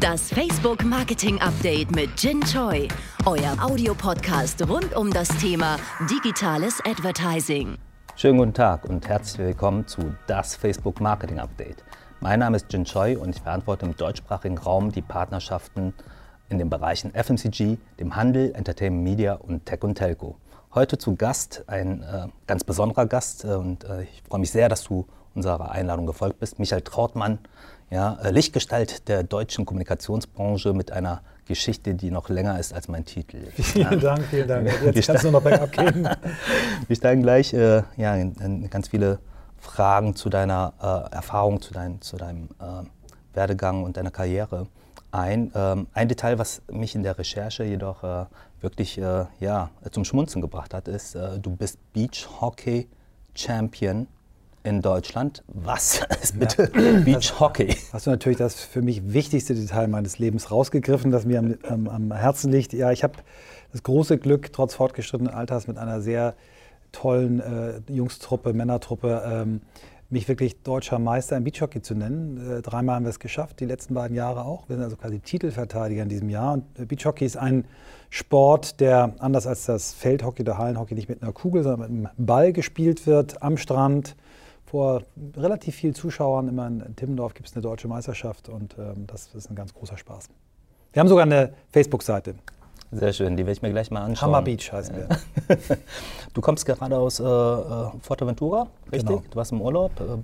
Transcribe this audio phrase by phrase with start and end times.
[0.00, 2.86] Das Facebook Marketing Update mit Jin Choi,
[3.24, 5.78] euer Audiopodcast rund um das Thema
[6.10, 7.78] digitales Advertising.
[8.14, 11.82] Schönen guten Tag und herzlich willkommen zu das Facebook Marketing Update.
[12.20, 15.94] Mein Name ist Jin Choi und ich verantworte im deutschsprachigen Raum die Partnerschaften
[16.50, 20.36] in den Bereichen FMCG, dem Handel, Entertainment Media und Tech und Telco.
[20.74, 24.68] Heute zu Gast ein äh, ganz besonderer Gast äh, und äh, ich freue mich sehr,
[24.68, 26.58] dass du unserer Einladung gefolgt bist.
[26.58, 27.38] Michael Trautmann,
[27.90, 33.04] ja, äh, Lichtgestalt der deutschen Kommunikationsbranche mit einer Geschichte, die noch länger ist als mein
[33.04, 33.38] Titel.
[33.56, 33.96] Vielen ja.
[33.96, 34.70] Dank, vielen Dank.
[34.94, 36.08] Jetzt kannst du noch bergab gehen.
[36.88, 39.20] Wir steigen gleich äh, ja, in, in, ganz viele
[39.58, 40.72] Fragen zu deiner
[41.10, 42.84] äh, Erfahrung, zu, dein, zu deinem äh,
[43.34, 44.66] Werdegang und deiner Karriere
[45.12, 45.52] ein.
[45.54, 48.26] Ähm, ein Detail, was mich in der Recherche jedoch äh,
[48.60, 52.88] wirklich äh, ja, zum Schmunzen gebracht hat, ist, du bist Beach Hockey
[53.34, 54.08] Champion
[54.66, 55.44] in Deutschland.
[55.46, 57.00] Was ist bitte ja.
[57.00, 57.76] Beach Hockey?
[57.92, 61.88] Hast du natürlich das für mich wichtigste Detail meines Lebens rausgegriffen, das mir am, am,
[61.88, 62.72] am Herzen liegt.
[62.72, 63.14] Ja, ich habe
[63.72, 66.34] das große Glück, trotz fortgeschrittenen Alters mit einer sehr
[66.92, 69.60] tollen äh, Jungstruppe, Männertruppe, ähm,
[70.08, 72.58] mich wirklich deutscher Meister im Beachhockey zu nennen.
[72.58, 74.68] Äh, dreimal haben wir es geschafft, die letzten beiden Jahre auch.
[74.68, 76.54] Wir sind also quasi Titelverteidiger in diesem Jahr.
[76.54, 77.64] Und äh, Beachhockey ist ein
[78.10, 82.26] Sport, der anders als das Feldhockey oder Hallenhockey nicht mit einer Kugel, sondern mit einem
[82.26, 84.16] Ball gespielt wird, am Strand
[84.76, 85.04] vor
[85.38, 86.48] relativ vielen Zuschauern.
[86.48, 89.96] Immer in Timmendorf gibt es eine deutsche Meisterschaft und ähm, das ist ein ganz großer
[89.96, 90.28] Spaß.
[90.92, 92.34] Wir haben sogar eine Facebook-Seite.
[92.92, 94.34] Sehr schön, die werde ich mir gleich mal anschauen.
[94.34, 95.08] Hammer Beach heißen wir.
[96.34, 99.08] du kommst gerade aus äh, äh, Fuerteventura, richtig?
[99.08, 99.22] Genau.
[99.30, 100.18] Du warst im Urlaub, äh,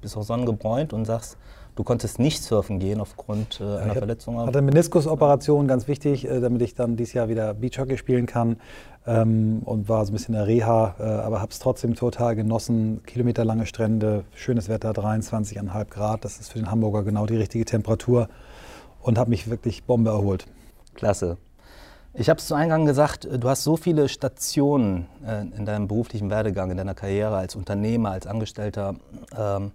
[0.00, 1.36] bist auch sonnengebräunt und sagst,
[1.74, 4.34] Du konntest nicht surfen gehen aufgrund äh, einer ich Verletzung.
[4.34, 8.26] Ich hatte eine Meniskusoperation, ganz wichtig, äh, damit ich dann dieses Jahr wieder Beachhockey spielen
[8.26, 8.56] kann.
[9.06, 12.36] Ähm, und war so ein bisschen in der Reha, äh, aber habe es trotzdem total
[12.36, 13.02] genossen.
[13.04, 16.24] Kilometerlange Strände, schönes Wetter, 23,5 Grad.
[16.24, 18.28] Das ist für den Hamburger genau die richtige Temperatur.
[19.00, 20.46] Und habe mich wirklich Bombe erholt.
[20.94, 21.38] Klasse.
[22.14, 26.28] Ich habe es zu Eingang gesagt, du hast so viele Stationen äh, in deinem beruflichen
[26.28, 28.96] Werdegang, in deiner Karriere als Unternehmer, als Angestellter.
[29.36, 29.72] Ähm,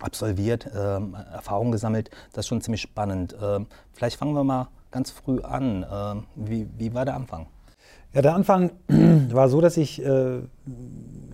[0.00, 2.10] absolviert, ähm, Erfahrungen gesammelt.
[2.32, 3.36] Das ist schon ziemlich spannend.
[3.40, 5.84] Ähm, vielleicht fangen wir mal ganz früh an.
[5.90, 7.46] Ähm, wie, wie war der Anfang?
[8.14, 8.70] Ja, der Anfang
[9.32, 10.38] war so, dass ich äh,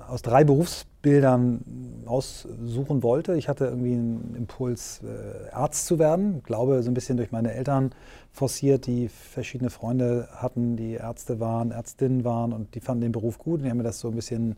[0.09, 1.63] aus drei Berufsbildern
[2.07, 3.37] aussuchen wollte.
[3.37, 6.39] Ich hatte irgendwie einen Impuls, äh, Arzt zu werden.
[6.39, 7.93] Ich glaube, so ein bisschen durch meine Eltern
[8.33, 13.39] forciert, die verschiedene Freunde hatten, die Ärzte waren, Ärztinnen waren und die fanden den Beruf
[13.39, 14.57] gut und die haben mir das so ein bisschen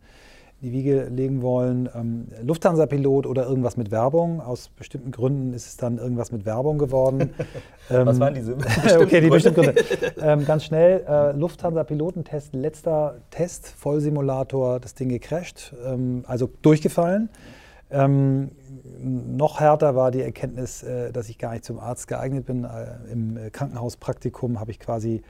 [0.62, 1.88] die Wiege legen wollen.
[1.94, 4.40] Ähm, Lufthansa-Pilot oder irgendwas mit Werbung.
[4.40, 7.34] Aus bestimmten Gründen ist es dann irgendwas mit Werbung geworden.
[7.90, 8.54] ähm, Was waren diese
[9.00, 9.84] Okay, die bestimmten Gründe.
[10.20, 17.28] ähm, ganz schnell, äh, Lufthansa-Pilotentest, letzter Test, Vollsimulator, das Ding gecrashed, ähm, also durchgefallen.
[17.90, 18.52] Ähm,
[19.00, 22.64] noch härter war die Erkenntnis, äh, dass ich gar nicht zum Arzt geeignet bin.
[22.64, 25.22] Äh, Im Krankenhauspraktikum habe ich quasi äh,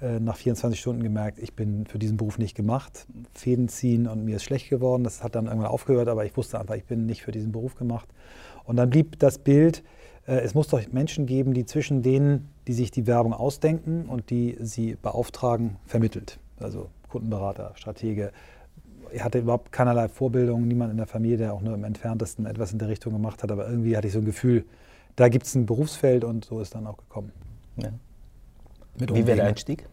[0.00, 3.06] nach 24 Stunden gemerkt, ich bin für diesen Beruf nicht gemacht.
[3.34, 5.02] Fäden ziehen und mir ist schlecht geworden.
[5.02, 7.74] Das hat dann irgendwann aufgehört, aber ich wusste einfach, ich bin nicht für diesen Beruf
[7.74, 8.08] gemacht.
[8.64, 9.82] Und dann blieb das Bild,
[10.28, 14.30] äh, es muss doch Menschen geben, die zwischen denen, die sich die Werbung ausdenken und
[14.30, 16.38] die sie beauftragen, vermittelt.
[16.60, 18.32] Also Kundenberater, Stratege.
[19.10, 22.72] Ich hatte überhaupt keinerlei Vorbildung, niemand in der Familie, der auch nur im entferntesten etwas
[22.72, 23.50] in der Richtung gemacht hat.
[23.50, 24.66] Aber irgendwie hatte ich so ein Gefühl,
[25.16, 27.32] da gibt es ein Berufsfeld und so ist dann auch gekommen.
[27.76, 27.90] Ja.
[29.00, 29.86] Wie wäre der Einstieg?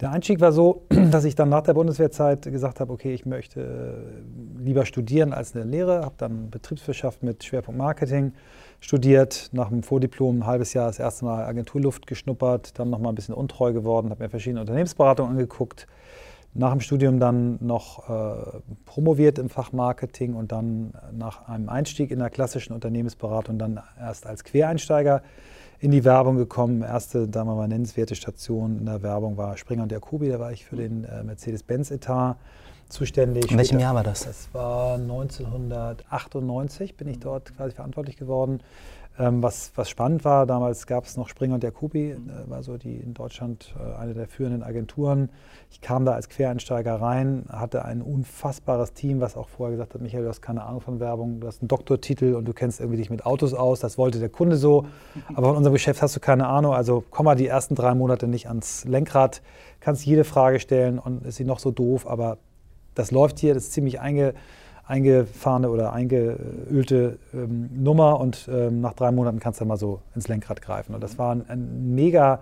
[0.00, 3.60] Der Einstieg war so, dass ich dann nach der Bundeswehrzeit gesagt habe, okay, ich möchte
[3.60, 8.32] äh, lieber studieren als eine Lehre, habe dann Betriebswirtschaft mit Schwerpunkt Marketing
[8.80, 13.14] studiert, nach dem Vordiplom ein halbes Jahr das erste Mal Agenturluft geschnuppert, dann nochmal ein
[13.14, 15.86] bisschen untreu geworden, habe mir verschiedene Unternehmensberatungen angeguckt,
[16.52, 22.10] nach dem Studium dann noch äh, promoviert im Fach Marketing und dann nach einem Einstieg
[22.10, 25.22] in der klassischen Unternehmensberatung dann erst als Quereinsteiger
[25.80, 26.82] in die Werbung gekommen.
[26.82, 30.28] Erste, da mal nennenswerte Station in der Werbung war Springer und Jacobi.
[30.28, 32.36] Da war ich für den äh, Mercedes-Benz-Etat
[32.88, 33.50] zuständig.
[33.50, 34.24] In welchem Jahr war das?
[34.24, 38.60] Das war 1998, bin ich dort quasi verantwortlich geworden.
[39.16, 42.76] Ähm, was, was spannend war, damals gab es noch Springer und Jacobi, äh, war so
[42.76, 45.30] die in Deutschland äh, eine der führenden Agenturen.
[45.70, 50.00] Ich kam da als Quereinsteiger rein, hatte ein unfassbares Team, was auch vorher gesagt hat,
[50.00, 52.96] Michael, du hast keine Ahnung von Werbung, du hast einen Doktortitel und du kennst irgendwie
[52.96, 54.86] dich mit Autos aus, das wollte der Kunde so,
[55.34, 58.26] aber von unserem Geschäft hast du keine Ahnung, also komm mal die ersten drei Monate
[58.26, 59.42] nicht ans Lenkrad,
[59.78, 62.38] kannst jede Frage stellen und ist sie noch so doof, aber
[62.96, 64.34] das läuft hier, das ist ziemlich einge
[64.86, 70.28] eingefahrene oder eingeölte ähm, Nummer und ähm, nach drei Monaten kannst du mal so ins
[70.28, 70.94] Lenkrad greifen.
[70.94, 72.40] Und das war ein, ein mega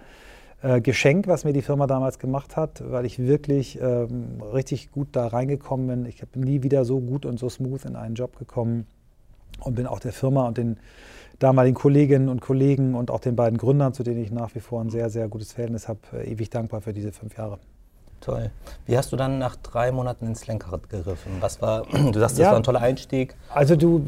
[0.63, 5.09] äh, Geschenk, was mir die Firma damals gemacht hat, weil ich wirklich ähm, richtig gut
[5.13, 6.07] da reingekommen bin.
[6.07, 8.87] Ich bin nie wieder so gut und so smooth in einen Job gekommen.
[9.61, 10.79] und bin auch der Firma und den
[11.39, 14.81] damaligen Kolleginnen und Kollegen und auch den beiden Gründern, zu denen ich nach wie vor
[14.81, 17.59] ein sehr, sehr gutes Verhältnis habe, äh, ewig dankbar für diese fünf Jahre.
[18.23, 18.51] Toll.
[18.87, 21.33] Wie hast du dann nach drei Monaten ins Lenkrad gegriffen?
[21.41, 23.35] Was war, du sagst, das ja, war ein toller Einstieg.
[23.53, 24.05] Also du,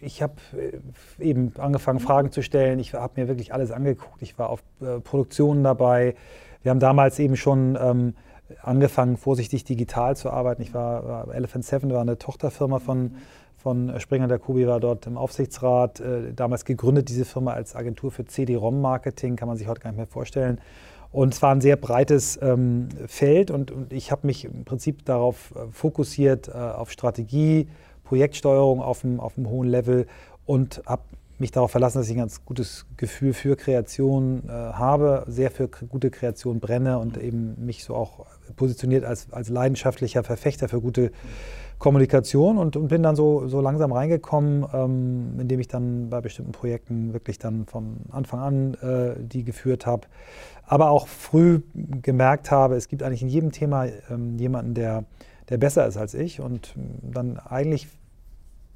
[0.00, 0.78] ich habe äh,
[1.24, 2.78] eben angefangen, Fragen zu stellen.
[2.78, 4.22] Ich habe mir wirklich alles angeguckt.
[4.22, 6.14] Ich war auf äh, Produktionen dabei.
[6.62, 8.14] Wir haben damals eben schon ähm,
[8.62, 10.62] angefangen, vorsichtig digital zu arbeiten.
[10.62, 13.16] Ich war, war Elephant Seven, war eine Tochterfirma von,
[13.56, 15.98] von Springer der Kubi, war dort im Aufsichtsrat.
[15.98, 19.98] Äh, damals gegründet, diese Firma als Agentur für CD-ROM-Marketing, kann man sich heute gar nicht
[19.98, 20.60] mehr vorstellen.
[21.10, 25.04] Und es war ein sehr breites ähm, Feld und, und ich habe mich im Prinzip
[25.04, 27.68] darauf äh, fokussiert, äh, auf Strategie,
[28.04, 30.06] Projektsteuerung auf einem, auf hohen Level
[30.44, 31.02] und habe
[31.38, 35.68] mich darauf verlassen, dass ich ein ganz gutes Gefühl für Kreation äh, habe, sehr für
[35.68, 38.26] gute Kreation brenne und eben mich so auch
[38.56, 41.12] positioniert als, als leidenschaftlicher Verfechter für gute
[41.78, 46.50] Kommunikation und, und bin dann so, so langsam reingekommen, ähm, indem ich dann bei bestimmten
[46.50, 50.08] Projekten wirklich dann von Anfang an äh, die geführt habe
[50.68, 55.04] aber auch früh gemerkt habe, es gibt eigentlich in jedem Thema ähm, jemanden, der,
[55.48, 57.88] der besser ist als ich und dann eigentlich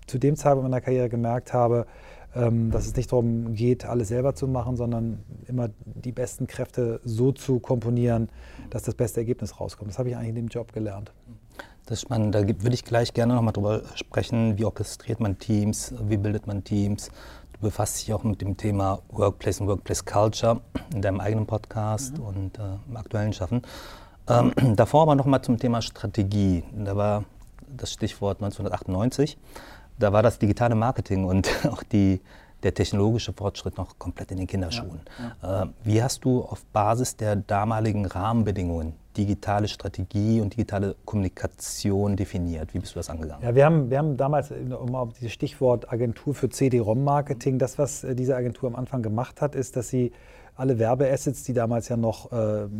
[0.06, 1.86] zu dem Zeitpunkt meiner Karriere gemerkt habe,
[2.34, 7.00] ähm, dass es nicht darum geht, alles selber zu machen, sondern immer die besten Kräfte
[7.04, 8.30] so zu komponieren,
[8.70, 9.90] dass das beste Ergebnis rauskommt.
[9.90, 11.12] Das habe ich eigentlich in dem Job gelernt.
[11.84, 12.34] Das ist spannend.
[12.34, 14.56] Da würde ich gleich gerne noch mal drüber sprechen.
[14.56, 15.92] Wie orchestriert man Teams?
[16.08, 17.10] Wie bildet man Teams?
[17.62, 20.60] Befasst dich auch mit dem Thema Workplace und Workplace Culture
[20.92, 22.24] in deinem eigenen Podcast mhm.
[22.24, 23.62] und äh, im aktuellen Schaffen.
[24.28, 26.64] Ähm, davor aber noch mal zum Thema Strategie.
[26.72, 27.24] Da war
[27.74, 29.38] das Stichwort 1998.
[29.98, 32.20] Da war das digitale Marketing und auch die,
[32.62, 35.00] der technologische Fortschritt noch komplett in den Kinderschuhen.
[35.18, 35.62] Ja, ja.
[35.62, 42.74] Äh, wie hast du auf Basis der damaligen Rahmenbedingungen digitale Strategie und digitale Kommunikation definiert?
[42.74, 43.42] Wie bist du das angegangen?
[43.42, 48.04] Ja, wir haben, wir haben damals, um auf dieses Stichwort Agentur für CD-ROM-Marketing, das, was
[48.04, 50.12] äh, diese Agentur am Anfang gemacht hat, ist, dass sie
[50.54, 52.70] alle Werbeassets, die damals ja noch, äh, sagen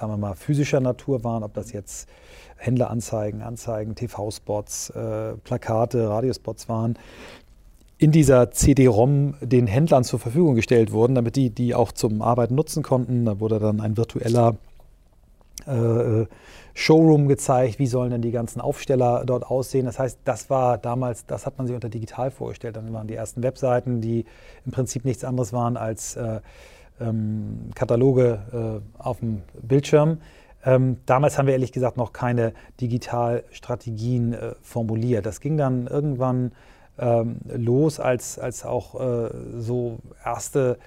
[0.00, 2.08] wir mal, physischer Natur waren, ob das jetzt
[2.56, 6.98] Händleranzeigen, Anzeigen, TV-Spots, äh, Plakate, Radiospots waren,
[7.98, 12.54] in dieser CD-ROM den Händlern zur Verfügung gestellt wurden, damit die die auch zum Arbeiten
[12.54, 13.24] nutzen konnten.
[13.24, 14.56] Da wurde dann ein virtueller
[15.66, 16.26] äh,
[16.74, 19.86] Showroom gezeigt, wie sollen denn die ganzen Aufsteller dort aussehen.
[19.86, 22.76] Das heißt, das war damals, das hat man sich unter digital vorgestellt.
[22.76, 24.24] Dann waren die ersten Webseiten, die
[24.66, 26.40] im Prinzip nichts anderes waren als äh,
[27.00, 30.18] ähm, Kataloge äh, auf dem Bildschirm.
[30.64, 35.26] Ähm, damals haben wir ehrlich gesagt noch keine Digitalstrategien äh, formuliert.
[35.26, 36.52] Das ging dann irgendwann
[36.98, 40.78] ähm, los, als, als auch äh, so erste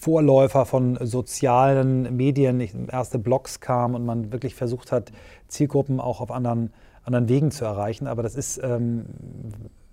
[0.00, 5.10] Vorläufer von sozialen Medien, erste Blogs kamen und man wirklich versucht hat,
[5.48, 6.72] Zielgruppen auch auf anderen,
[7.02, 8.06] anderen Wegen zu erreichen.
[8.06, 9.06] Aber das ist, ähm,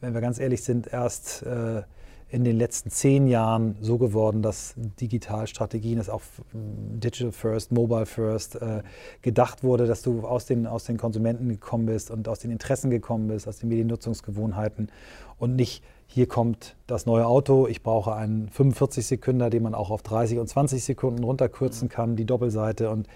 [0.02, 1.82] wenn wir ganz ehrlich sind, erst äh,
[2.30, 6.22] in den letzten zehn Jahren so geworden, dass Digitalstrategien, das auch
[6.54, 8.84] Digital First, Mobile First äh,
[9.24, 12.92] gedacht wurde, dass du aus den, aus den Konsumenten gekommen bist und aus den Interessen
[12.92, 14.92] gekommen bist, aus den Mediennutzungsgewohnheiten
[15.40, 19.90] und nicht hier kommt das neue Auto, ich brauche einen 45 Sekunden, den man auch
[19.90, 23.08] auf 30 und 20 Sekunden runterkürzen kann, die Doppelseite und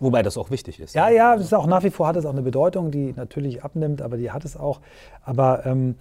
[0.00, 0.94] Wobei das auch wichtig ist.
[0.94, 3.64] Ja, ja, das ist auch nach wie vor hat es auch eine Bedeutung, die natürlich
[3.64, 4.80] abnimmt, aber die hat es auch.
[5.24, 5.96] Aber ähm,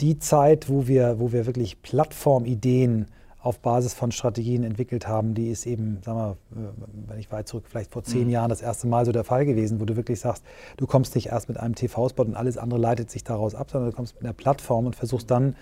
[0.00, 3.06] die Zeit, wo wir, wo wir wirklich Plattformideen
[3.42, 6.72] auf Basis von Strategien entwickelt haben, die ist eben, sagen wir,
[7.08, 8.30] wenn ich weit zurück, vielleicht vor zehn mhm.
[8.30, 10.44] Jahren das erste Mal so der Fall gewesen, wo du wirklich sagst,
[10.76, 13.90] du kommst nicht erst mit einem TV-Spot und alles andere leitet sich daraus ab, sondern
[13.90, 15.56] du kommst mit einer Plattform und versuchst dann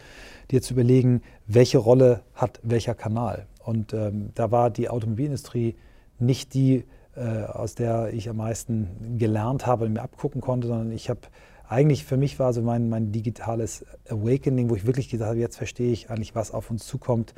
[0.50, 3.46] dir zu überlegen, welche Rolle hat welcher Kanal.
[3.64, 5.74] Und ähm, da war die Automobilindustrie
[6.18, 6.84] nicht die,
[7.16, 11.20] äh, aus der ich am meisten gelernt habe und mir abgucken konnte, sondern ich habe
[11.66, 15.56] eigentlich für mich war so mein, mein digitales Awakening, wo ich wirklich gesagt habe, jetzt
[15.56, 17.32] verstehe ich eigentlich, was auf uns zukommt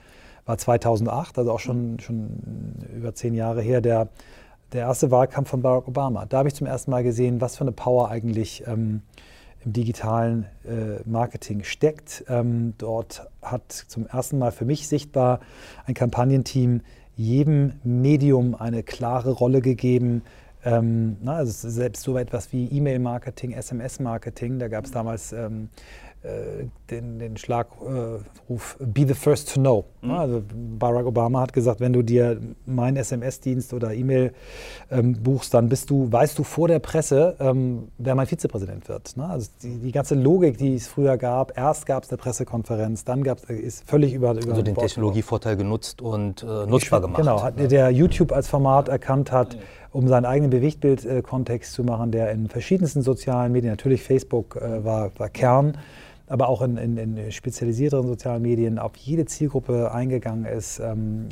[0.45, 4.09] war 2008, also auch schon, schon über zehn Jahre her, der,
[4.73, 6.27] der erste Wahlkampf von Barack Obama.
[6.27, 9.03] Da habe ich zum ersten Mal gesehen, was für eine Power eigentlich ähm,
[9.65, 12.25] im digitalen äh, Marketing steckt.
[12.29, 15.41] Ähm, dort hat zum ersten Mal für mich sichtbar
[15.87, 16.81] ein Kampagnenteam
[17.17, 20.23] jedem Medium eine klare Rolle gegeben.
[20.65, 26.12] Ähm, na, also selbst so etwas wie E-Mail-Marketing, SMS-Marketing, da gab es damals ähm, äh,
[26.91, 29.85] den, den Schlagruf Be the first to know.
[30.03, 30.11] Mhm.
[30.11, 30.43] Also
[30.79, 34.33] Barack Obama hat gesagt, wenn du dir meinen SMS-Dienst oder E-Mail
[34.91, 39.17] ähm, buchst, dann bist du, weißt du vor der Presse, ähm, wer mein Vizepräsident wird.
[39.17, 39.29] Ne?
[39.29, 43.25] Also die, die, ganze Logik, die es früher gab, erst gab es eine Pressekonferenz, dann
[43.25, 47.21] gab es, ist völlig über, über Also den Technologievorteil genutzt und äh, nutzbar gemacht.
[47.21, 49.57] Genau, hat, der YouTube als Format erkannt hat,
[49.91, 55.11] um seinen eigenen Bewegtbild-Kontext zu machen, der in verschiedensten sozialen Medien, natürlich Facebook äh, war,
[55.19, 55.79] war Kern,
[56.27, 61.29] aber auch in, in, in spezialisierteren sozialen Medien auf jede Zielgruppe eingegangen ist, ähm,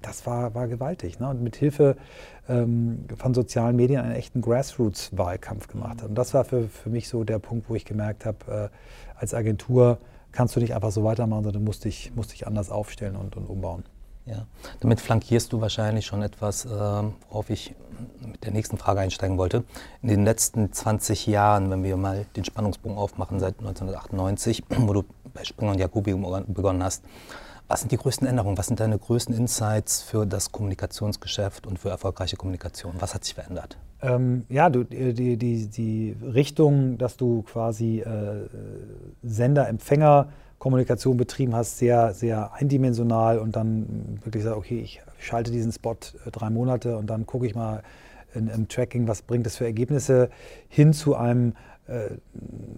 [0.00, 1.20] das war, war gewaltig.
[1.20, 1.28] Ne?
[1.28, 1.96] Und mit Hilfe
[2.48, 6.08] ähm, von sozialen Medien einen echten Grassroots-Wahlkampf gemacht hat.
[6.08, 9.34] Und das war für, für mich so der Punkt, wo ich gemerkt habe, äh, als
[9.34, 9.98] Agentur
[10.32, 13.46] kannst du nicht einfach so weitermachen, sondern musst dich, musst dich anders aufstellen und, und
[13.46, 13.84] umbauen.
[14.24, 14.46] Ja,
[14.80, 17.74] damit flankierst du wahrscheinlich schon etwas, äh, worauf ich
[18.24, 19.64] mit der nächsten Frage einsteigen wollte.
[20.00, 25.04] In den letzten 20 Jahren, wenn wir mal den Spannungsbogen aufmachen, seit 1998, wo du
[25.34, 26.14] bei Springer und Jacobi
[26.46, 27.02] begonnen hast,
[27.72, 28.58] was sind die größten Änderungen?
[28.58, 32.96] Was sind deine größten Insights für das Kommunikationsgeschäft und für erfolgreiche Kommunikation?
[32.98, 33.78] Was hat sich verändert?
[34.02, 38.46] Ähm, ja, du, die, die, die Richtung, dass du quasi äh,
[39.22, 45.72] Sender-Empfänger Kommunikation betrieben hast, sehr, sehr eindimensional und dann wirklich sagst, okay, ich schalte diesen
[45.72, 47.82] Spot äh, drei Monate und dann gucke ich mal
[48.34, 50.28] in, im Tracking, was bringt es für Ergebnisse,
[50.68, 51.54] hin zu einem
[51.86, 52.10] äh,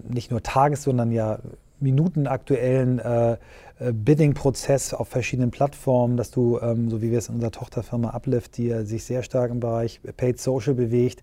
[0.08, 1.40] nicht nur Tages-, sondern ja
[1.80, 3.36] minutenaktuellen äh,
[3.78, 8.10] äh, Bidding-Prozess auf verschiedenen Plattformen, dass du, ähm, so wie wir es in unserer Tochterfirma
[8.10, 11.22] Uplift, die sich sehr stark im Bereich Paid Social bewegt,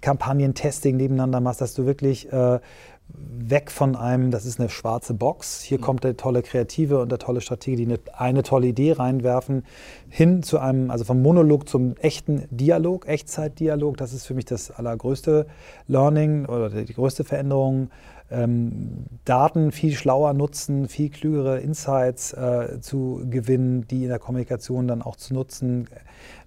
[0.00, 2.60] Kampagnen-Testing nebeneinander machst, dass du wirklich äh,
[3.08, 5.82] weg von einem, das ist eine schwarze Box, hier mhm.
[5.82, 9.64] kommt der tolle Kreative und der tolle Strategie, die eine, eine, tolle Idee reinwerfen,
[10.10, 14.70] hin zu einem, also vom Monolog zum echten Dialog, Echtzeitdialog, das ist für mich das
[14.70, 15.46] allergrößte
[15.86, 17.90] Learning oder die größte Veränderung.
[18.30, 24.86] Ähm, Daten viel schlauer nutzen, viel klügere Insights äh, zu gewinnen, die in der Kommunikation
[24.86, 25.88] dann auch zu nutzen,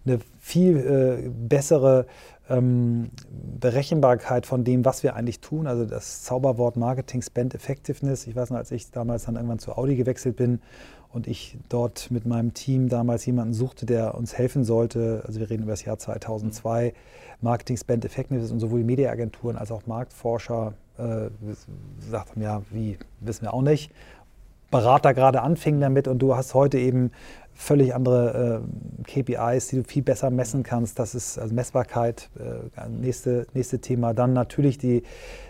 [0.05, 2.05] eine viel äh, bessere
[2.49, 3.11] ähm,
[3.59, 5.67] Berechenbarkeit von dem, was wir eigentlich tun.
[5.67, 8.27] Also das Zauberwort Marketing Spend Effectiveness.
[8.27, 10.59] Ich weiß noch, als ich damals dann irgendwann zu Audi gewechselt bin
[11.09, 15.23] und ich dort mit meinem Team damals jemanden suchte, der uns helfen sollte.
[15.25, 16.93] Also wir reden über das Jahr 2002.
[17.41, 21.29] Marketing Spend Effectiveness und sowohl Mediaagenturen als auch Marktforscher äh,
[21.99, 23.91] sagten, ja, wie, wissen wir auch nicht.
[24.69, 27.11] Berater gerade anfingen damit und du hast heute eben
[27.53, 28.63] völlig andere
[29.05, 30.97] äh, KPIs, die du viel besser messen kannst.
[30.97, 34.13] Das ist also Messbarkeit, äh, nächste, nächste Thema.
[34.13, 35.03] Dann natürlich die,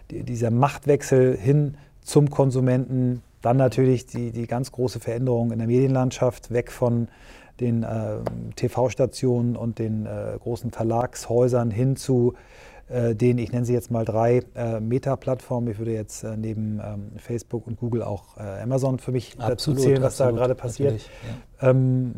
[0.10, 3.22] die, dieser Machtwechsel hin zum Konsumenten.
[3.42, 7.08] Dann natürlich die, die ganz große Veränderung in der Medienlandschaft, weg von
[7.60, 8.18] den äh,
[8.56, 12.34] TV-Stationen und den äh, großen Verlagshäusern hin zu
[13.16, 15.70] den, ich nenne sie jetzt mal drei äh, Meta-Plattformen.
[15.70, 19.52] Ich würde jetzt äh, neben ähm, Facebook und Google auch äh, Amazon für mich absolut,
[19.52, 21.10] dazu zählen, was absolut, da gerade passiert.
[21.62, 21.70] Ja.
[21.70, 22.14] Ähm,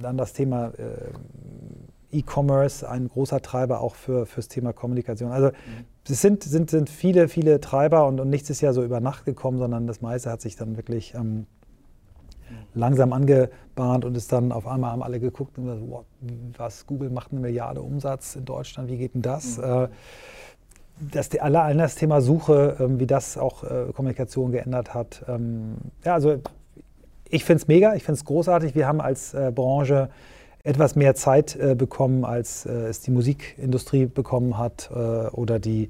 [0.00, 5.30] dann das Thema äh, E-Commerce, ein großer Treiber auch für das Thema Kommunikation.
[5.30, 5.84] Also mhm.
[6.08, 9.24] es sind, sind, sind viele, viele Treiber und, und nichts ist ja so über Nacht
[9.24, 11.46] gekommen, sondern das meiste hat sich dann wirklich ähm,
[12.74, 16.04] langsam angebahnt und ist dann auf einmal haben alle geguckt und gesagt, wow,
[16.56, 19.58] was, Google macht eine Milliarde Umsatz in Deutschland, wie geht denn das?
[19.58, 19.64] Mhm.
[19.64, 19.88] Äh,
[21.12, 25.24] das, allein das Thema Suche, ähm, wie das auch äh, Kommunikation geändert hat.
[25.28, 26.36] Ähm, ja, also
[27.28, 28.74] ich finde es mega, ich finde es großartig.
[28.74, 30.10] Wir haben als äh, Branche
[30.62, 35.88] etwas mehr Zeit bekommen, als es die Musikindustrie bekommen hat oder die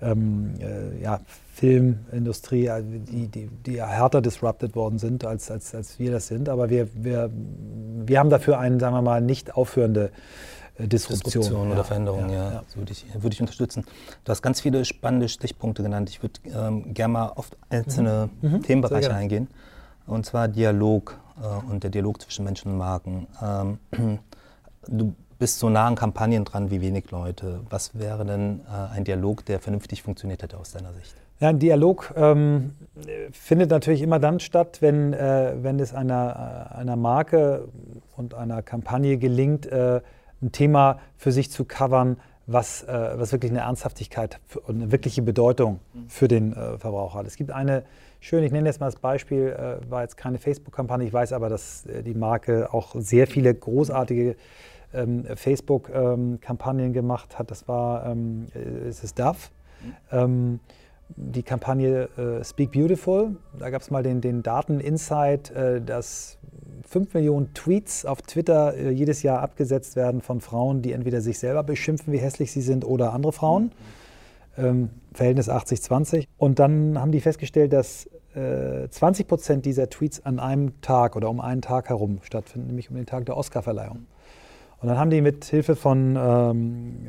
[0.00, 0.54] ähm,
[1.02, 1.20] ja,
[1.56, 6.50] Filmindustrie, also die, die, die härter disrupted worden sind, als, als, als wir das sind.
[6.50, 10.10] Aber wir, wir, wir haben dafür eine, sagen wir mal, nicht aufhörende
[10.76, 11.40] äh, Disruption.
[11.40, 12.52] Disruption oder ja, Veränderung, ja.
[12.52, 12.62] ja.
[12.66, 13.86] So würde, ich, würde ich unterstützen.
[14.24, 16.10] Du hast ganz viele spannende Stichpunkte genannt.
[16.10, 18.50] Ich würde ähm, gerne mal auf einzelne mhm.
[18.50, 18.62] mhm.
[18.62, 19.48] Themenbereiche eingehen.
[20.06, 23.28] Und zwar Dialog äh, und der Dialog zwischen Menschen und Marken.
[23.42, 23.78] Ähm,
[24.86, 27.60] du bist so nah an Kampagnen dran wie wenig Leute.
[27.70, 31.14] Was wäre denn äh, ein Dialog, der vernünftig funktioniert hätte aus deiner Sicht?
[31.38, 32.72] Ja, ein Dialog ähm,
[33.30, 37.68] findet natürlich immer dann statt, wenn, äh, wenn es einer, äh, einer Marke
[38.16, 40.00] und einer Kampagne gelingt, äh,
[40.40, 42.16] ein Thema für sich zu covern,
[42.46, 47.26] was, äh, was wirklich eine Ernsthaftigkeit und eine wirkliche Bedeutung für den äh, Verbraucher hat.
[47.26, 47.82] Es gibt eine
[48.20, 51.50] schöne, ich nenne jetzt mal das Beispiel, äh, war jetzt keine Facebook-Kampagne, ich weiß aber,
[51.50, 54.36] dass die Marke auch sehr viele großartige
[54.94, 57.50] ähm, Facebook-Kampagnen ähm, gemacht hat.
[57.50, 58.46] Das war, ähm,
[58.88, 59.50] es ist DAF.
[60.10, 60.60] Mhm
[61.08, 63.36] die Kampagne äh, Speak Beautiful.
[63.58, 66.38] Da gab es mal den, den Daten-Insight, äh, dass
[66.88, 71.38] 5 Millionen Tweets auf Twitter äh, jedes Jahr abgesetzt werden von Frauen, die entweder sich
[71.38, 73.72] selber beschimpfen, wie hässlich sie sind, oder andere Frauen.
[74.58, 76.26] Ähm, Verhältnis 80-20.
[76.36, 81.30] Und dann haben die festgestellt, dass 20 äh, Prozent dieser Tweets an einem Tag oder
[81.30, 84.06] um einen Tag herum stattfinden, nämlich um den Tag der Oscarverleihung.
[84.82, 87.06] Und dann haben die mit Hilfe von ähm,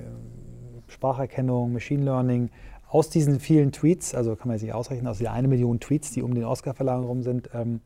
[0.88, 2.50] Spracherkennung, Machine Learning
[2.90, 6.22] aus diesen vielen Tweets, also kann man sich ausrechnen, aus der eine Million Tweets, die
[6.22, 7.82] um den Oscar-Verleihung herum sind, ähm,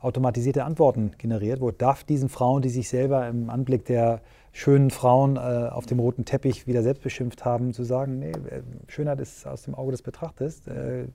[0.00, 4.20] automatisierte Antworten generiert, wo DAF diesen Frauen, die sich selber im Anblick der
[4.52, 8.62] schönen Frauen äh, auf dem roten Teppich wieder selbst beschimpft haben, zu sagen, nee, äh,
[8.88, 10.66] Schönheit ist aus dem Auge des Betrachters.
[10.66, 11.06] Äh,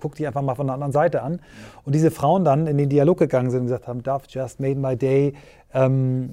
[0.00, 1.40] guck die einfach mal von der anderen Seite an.
[1.84, 4.76] Und diese Frauen dann in den Dialog gegangen sind und gesagt haben, Dove just made
[4.76, 5.34] my day,
[5.72, 6.32] ähm,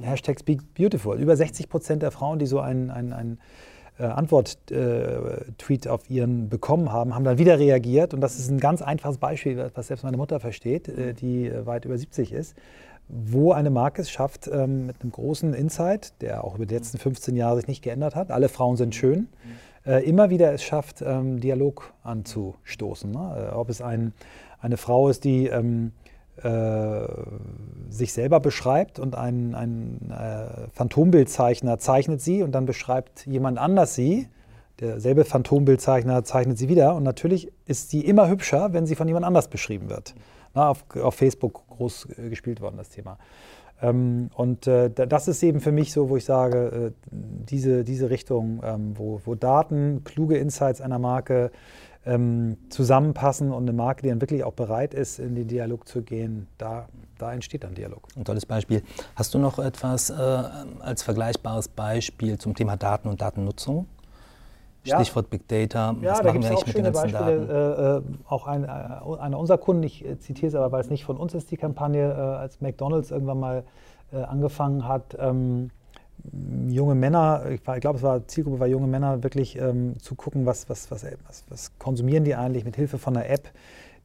[0.00, 1.18] Hashtag Speak Beautiful.
[1.18, 3.38] Über 60 Prozent der Frauen, die so ein, ein, ein
[3.98, 8.14] äh, Antwort-Tweet äh, auf ihren bekommen haben, haben dann wieder reagiert.
[8.14, 11.66] Und das ist ein ganz einfaches Beispiel, was selbst meine Mutter versteht, äh, die äh,
[11.66, 12.56] weit über 70 ist,
[13.08, 16.98] wo eine Marke es schafft, ähm, mit einem großen Insight, der auch über die letzten
[16.98, 19.28] 15 Jahre sich nicht geändert hat, alle Frauen sind schön,
[19.86, 23.10] äh, immer wieder es schafft, ähm, Dialog anzustoßen.
[23.10, 23.50] Ne?
[23.50, 24.12] Äh, ob es ein,
[24.60, 25.92] eine Frau ist, die ähm,
[26.42, 27.06] äh,
[27.90, 33.94] sich selber beschreibt und ein, ein äh, Phantombildzeichner zeichnet sie und dann beschreibt jemand anders
[33.94, 34.28] sie.
[34.80, 39.26] Derselbe Phantombildzeichner zeichnet sie wieder und natürlich ist sie immer hübscher, wenn sie von jemand
[39.26, 40.14] anders beschrieben wird.
[40.54, 43.18] Na, auf, auf, Facebook groß äh, gespielt worden, das Thema.
[43.82, 48.10] Ähm, und äh, das ist eben für mich so, wo ich sage, äh, diese, diese
[48.10, 51.50] Richtung, ähm, wo, wo Daten, kluge Insights einer Marke
[52.04, 56.02] ähm, zusammenpassen und eine Marke, die dann wirklich auch bereit ist, in den Dialog zu
[56.02, 58.08] gehen, da, da entsteht dann Dialog.
[58.16, 58.82] Ein tolles Beispiel.
[59.14, 63.86] Hast du noch etwas äh, als vergleichbares Beispiel zum Thema Daten und Datennutzung?
[64.84, 65.94] Stichwort Big Data.
[66.00, 68.02] Ja, Was da gibt es auch schöne Beispiele.
[68.02, 70.90] Äh, äh, auch ein, äh, einer unserer Kunden, ich äh, zitiere es aber, weil es
[70.90, 73.64] nicht von uns ist, die Kampagne, äh, als McDonalds irgendwann mal
[74.12, 75.70] angefangen hat, ähm,
[76.68, 80.46] junge Männer, ich, ich glaube, es war Zielgruppe war junge Männer, wirklich ähm, zu gucken,
[80.46, 83.50] was, was, was, was, was konsumieren die eigentlich mit Hilfe von einer App,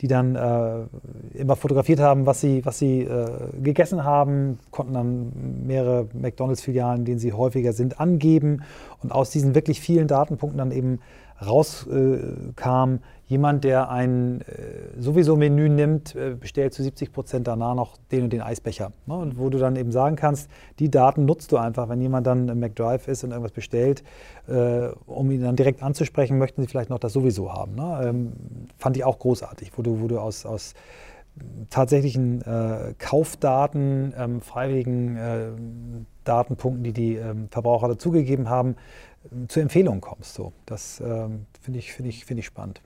[0.01, 3.27] die dann äh, immer fotografiert haben, was sie, was sie äh,
[3.61, 5.31] gegessen haben, konnten dann
[5.65, 8.63] mehrere McDonalds-Filialen, denen sie häufiger sind, angeben
[9.01, 10.99] und aus diesen wirklich vielen Datenpunkten dann eben
[11.45, 17.75] rauskam, äh, jemand, der ein äh, sowieso Menü nimmt, äh, bestellt zu 70 Prozent danach
[17.75, 18.93] noch den und den Eisbecher.
[19.05, 19.15] Ne?
[19.15, 22.47] Und wo du dann eben sagen kannst, die Daten nutzt du einfach, wenn jemand dann
[22.47, 24.03] im McDrive ist und irgendwas bestellt,
[24.47, 27.75] äh, um ihn dann direkt anzusprechen, möchten sie vielleicht noch das sowieso haben.
[27.75, 28.01] Ne?
[28.03, 28.33] Ähm,
[28.77, 30.73] fand ich auch großartig, wo du, wo du aus, aus
[31.69, 35.47] tatsächlichen äh, Kaufdaten, ähm, freiwilligen äh,
[36.23, 38.75] Datenpunkten, die die ähm, Verbraucher dazugegeben haben,
[39.49, 40.33] zu Empfehlungen kommst.
[40.33, 40.53] So.
[40.65, 42.81] Das ähm, finde ich, find ich, find ich spannend.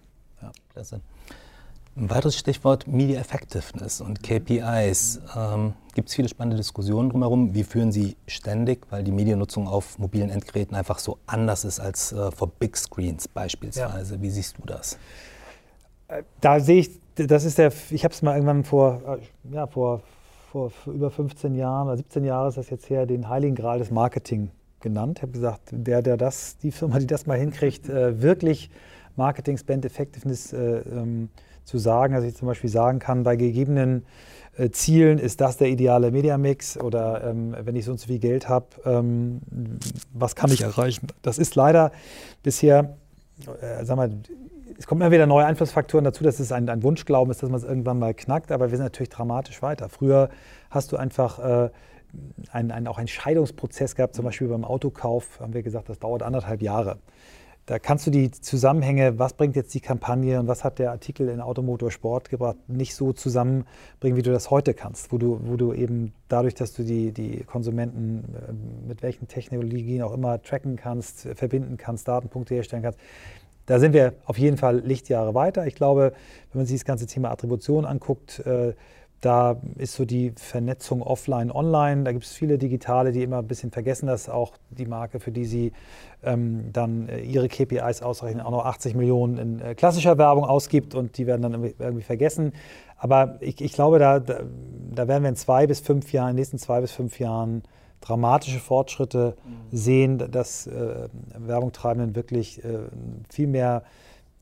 [0.73, 1.01] Klasse.
[1.97, 5.19] Ein weiteres Stichwort Media Effectiveness und KPIs.
[5.36, 7.53] Ähm, Gibt es viele spannende Diskussionen drumherum.
[7.53, 12.13] Wie führen Sie ständig, weil die Mediennutzung auf mobilen Endgeräten einfach so anders ist als
[12.13, 14.15] äh, vor Big Screens beispielsweise.
[14.15, 14.21] Ja.
[14.21, 14.97] Wie siehst du das?
[16.07, 19.67] Äh, da sehe ich, das ist der, ich habe es mal irgendwann vor, äh, ja,
[19.67, 20.01] vor,
[20.49, 23.91] vor über 15 Jahren oder 17 Jahren ist das jetzt her, den Heiligen Gral des
[23.91, 25.19] Marketing genannt.
[25.19, 28.69] Ich habe gesagt, der, der das, die Firma, die das mal hinkriegt, äh, wirklich
[29.21, 31.29] Marketing Spend Effectiveness äh, ähm,
[31.63, 34.03] zu sagen, dass ich zum Beispiel sagen kann, bei gegebenen
[34.57, 38.17] äh, Zielen ist das der ideale Mediamix oder ähm, wenn ich so und so viel
[38.17, 39.41] Geld habe, ähm,
[40.12, 41.07] was kann ich erreichen?
[41.21, 41.91] Das ist leider
[42.41, 42.97] bisher,
[43.62, 44.12] äh, sag mal,
[44.79, 47.60] es kommen immer wieder neue Einflussfaktoren dazu, dass es ein, ein Wunschglauben ist, dass man
[47.60, 49.88] es irgendwann mal knackt, aber wir sind natürlich dramatisch weiter.
[49.88, 50.29] Früher
[50.71, 51.69] hast du einfach äh,
[52.51, 56.23] ein, ein, auch einen Scheidungsprozess gehabt, zum Beispiel beim Autokauf, haben wir gesagt, das dauert
[56.23, 56.97] anderthalb Jahre.
[57.67, 61.30] Da kannst du die Zusammenhänge, was bringt jetzt die Kampagne und was hat der Artikel
[61.30, 65.58] in Automotor Sport gebracht, nicht so zusammenbringen, wie du das heute kannst, wo du, wo
[65.58, 70.76] du eben dadurch, dass du die, die Konsumenten äh, mit welchen Technologien auch immer tracken
[70.76, 73.00] kannst, verbinden kannst, Datenpunkte herstellen kannst.
[73.67, 75.67] Da sind wir auf jeden Fall Lichtjahre weiter.
[75.67, 76.13] Ich glaube,
[76.52, 78.74] wenn man sich das ganze Thema Attribution anguckt, äh,
[79.21, 82.03] da ist so die Vernetzung offline, online.
[82.03, 85.31] Da gibt es viele Digitale, die immer ein bisschen vergessen, dass auch die Marke, für
[85.31, 85.71] die sie
[86.23, 90.95] ähm, dann äh, ihre KPIs ausrechnen, auch noch 80 Millionen in äh, klassischer Werbung ausgibt
[90.95, 92.53] und die werden dann irgendwie, irgendwie vergessen.
[92.97, 94.41] Aber ich, ich glaube, da, da,
[94.93, 97.62] da, werden wir in zwei bis fünf Jahren, in den nächsten zwei bis fünf Jahren
[98.01, 99.77] dramatische Fortschritte mhm.
[99.77, 102.79] sehen, dass äh, Werbungtreibenden wirklich äh,
[103.29, 103.84] viel mehr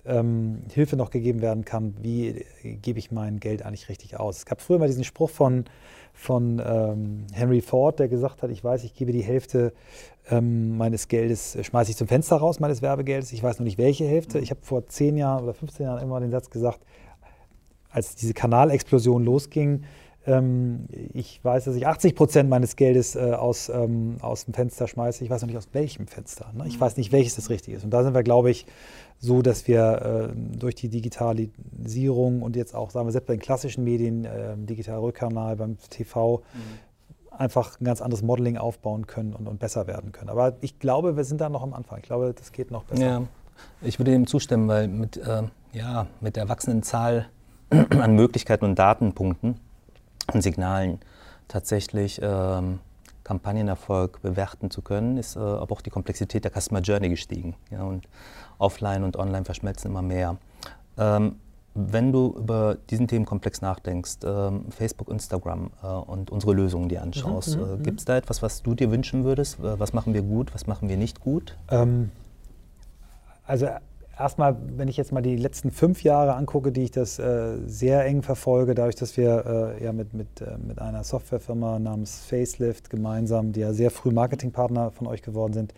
[0.09, 4.37] ähm, Hilfe noch gegeben werden kann, wie gebe ich mein Geld eigentlich richtig aus.
[4.37, 5.65] Es gab früher mal diesen Spruch von,
[6.13, 9.73] von ähm, Henry Ford, der gesagt hat, ich weiß, ich gebe die Hälfte
[10.29, 13.77] ähm, meines Geldes, äh, schmeiße ich zum Fenster raus, meines Werbegeldes, ich weiß noch nicht
[13.77, 14.39] welche Hälfte.
[14.39, 16.79] Ich habe vor 10 Jahren oder 15 Jahren immer den Satz gesagt,
[17.91, 19.83] als diese Kanalexplosion losging,
[21.13, 25.23] ich weiß, dass ich 80 Prozent meines Geldes äh, aus, ähm, aus dem Fenster schmeiße.
[25.23, 26.51] Ich weiß noch nicht aus welchem Fenster.
[26.53, 26.65] Ne?
[26.67, 26.81] Ich mhm.
[26.81, 27.83] weiß nicht, welches das richtige ist.
[27.83, 28.65] Und da sind wir, glaube ich,
[29.17, 33.41] so, dass wir äh, durch die Digitalisierung und jetzt auch, sagen wir, selbst bei den
[33.41, 37.33] klassischen Medien, äh, digitaler Rückkanal, beim TV, mhm.
[37.33, 40.29] einfach ein ganz anderes Modeling aufbauen können und, und, besser werden können.
[40.29, 41.99] Aber ich glaube, wir sind da noch am Anfang.
[41.99, 43.03] Ich glaube, das geht noch besser.
[43.03, 43.23] Ja,
[43.81, 47.29] ich würde dem zustimmen, weil mit, äh, ja, mit der wachsenden Zahl
[47.69, 49.55] an Möglichkeiten und Datenpunkten
[50.41, 50.99] Signalen
[51.47, 52.79] tatsächlich ähm,
[53.23, 57.55] Kampagnenerfolg bewerten zu können, ist äh, aber auch die Komplexität der Customer Journey gestiegen.
[57.69, 58.07] Ja, und
[58.57, 60.37] offline und online verschmelzen immer mehr.
[60.97, 61.35] Ähm,
[61.75, 67.57] Wenn du über diesen Themenkomplex nachdenkst, ähm, Facebook, Instagram äh, und unsere Lösungen dir anschaust,
[67.57, 67.83] mhm, äh, mhm.
[67.83, 69.59] gibt es da etwas, was du dir wünschen würdest?
[69.59, 71.55] Äh, was machen wir gut, was machen wir nicht gut?
[71.69, 72.11] Ähm,
[73.45, 73.67] also
[74.19, 78.05] erstmal, wenn ich jetzt mal die letzten fünf Jahre angucke, die ich das äh, sehr
[78.05, 82.89] eng verfolge, dadurch, dass wir äh, ja mit, mit, äh, mit einer Softwarefirma namens Facelift
[82.89, 85.73] gemeinsam, die ja sehr früh Marketingpartner von euch geworden sind,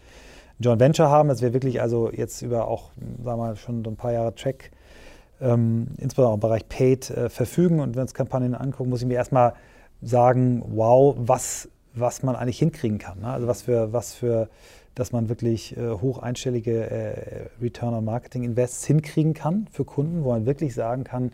[0.59, 2.91] Joint Venture haben, dass wir wirklich also jetzt über auch,
[3.23, 4.71] sagen wir mal, schon ein paar Jahre Track,
[5.39, 7.79] ähm, insbesondere im Bereich Paid, äh, verfügen.
[7.79, 9.53] Und wenn wir uns Kampagnen angucken, muss ich mir erstmal
[10.03, 13.19] sagen, wow, was, was man eigentlich hinkriegen kann.
[13.19, 13.27] Ne?
[13.27, 14.49] Also was für, was für
[14.95, 20.23] dass man wirklich äh, hoch einstellige äh, Return on Marketing Invests hinkriegen kann für Kunden,
[20.23, 21.31] wo man wirklich sagen kann,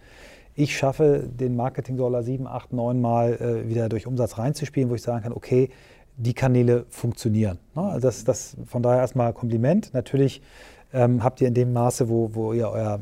[0.55, 5.03] ich schaffe den Marketing-Dollar 7, 8, 9 Mal äh, wieder durch Umsatz reinzuspielen, wo ich
[5.03, 5.69] sagen kann, okay,
[6.17, 7.59] die Kanäle funktionieren.
[7.75, 7.83] Ne?
[7.83, 9.93] Also das, das von daher erstmal Kompliment.
[9.93, 10.41] Natürlich
[10.93, 12.99] ähm, habt ihr in dem Maße, wo, wo ihr euer,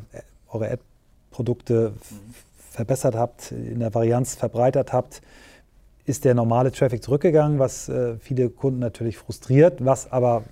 [0.50, 1.94] eure Ad-Produkte
[2.70, 5.22] verbessert habt, in der Varianz verbreitert habt,
[6.06, 10.44] ist der normale Traffic zurückgegangen, was äh, viele Kunden natürlich frustriert, was aber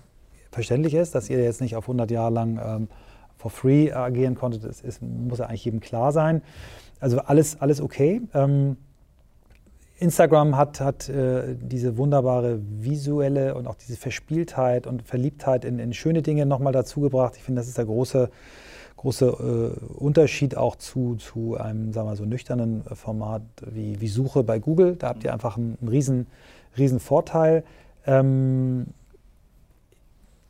[0.50, 2.88] verständlich ist, dass ihr jetzt nicht auf 100 Jahre lang ähm,
[3.36, 6.42] for free agieren konntet, das ist, muss ja eigentlich jedem klar sein.
[7.00, 8.22] Also alles, alles okay.
[8.34, 8.76] Ähm,
[9.98, 15.92] Instagram hat, hat äh, diese wunderbare visuelle und auch diese Verspieltheit und Verliebtheit in, in
[15.92, 17.36] schöne Dinge nochmal dazugebracht.
[17.36, 18.30] Ich finde, das ist der große
[19.04, 24.42] große äh, Unterschied auch zu, zu einem, sagen wir so, nüchternen Format wie, wie Suche
[24.42, 24.96] bei Google.
[24.96, 26.26] Da habt ihr einfach einen, einen riesen,
[26.78, 27.64] riesen Vorteil.
[28.06, 28.86] Ähm,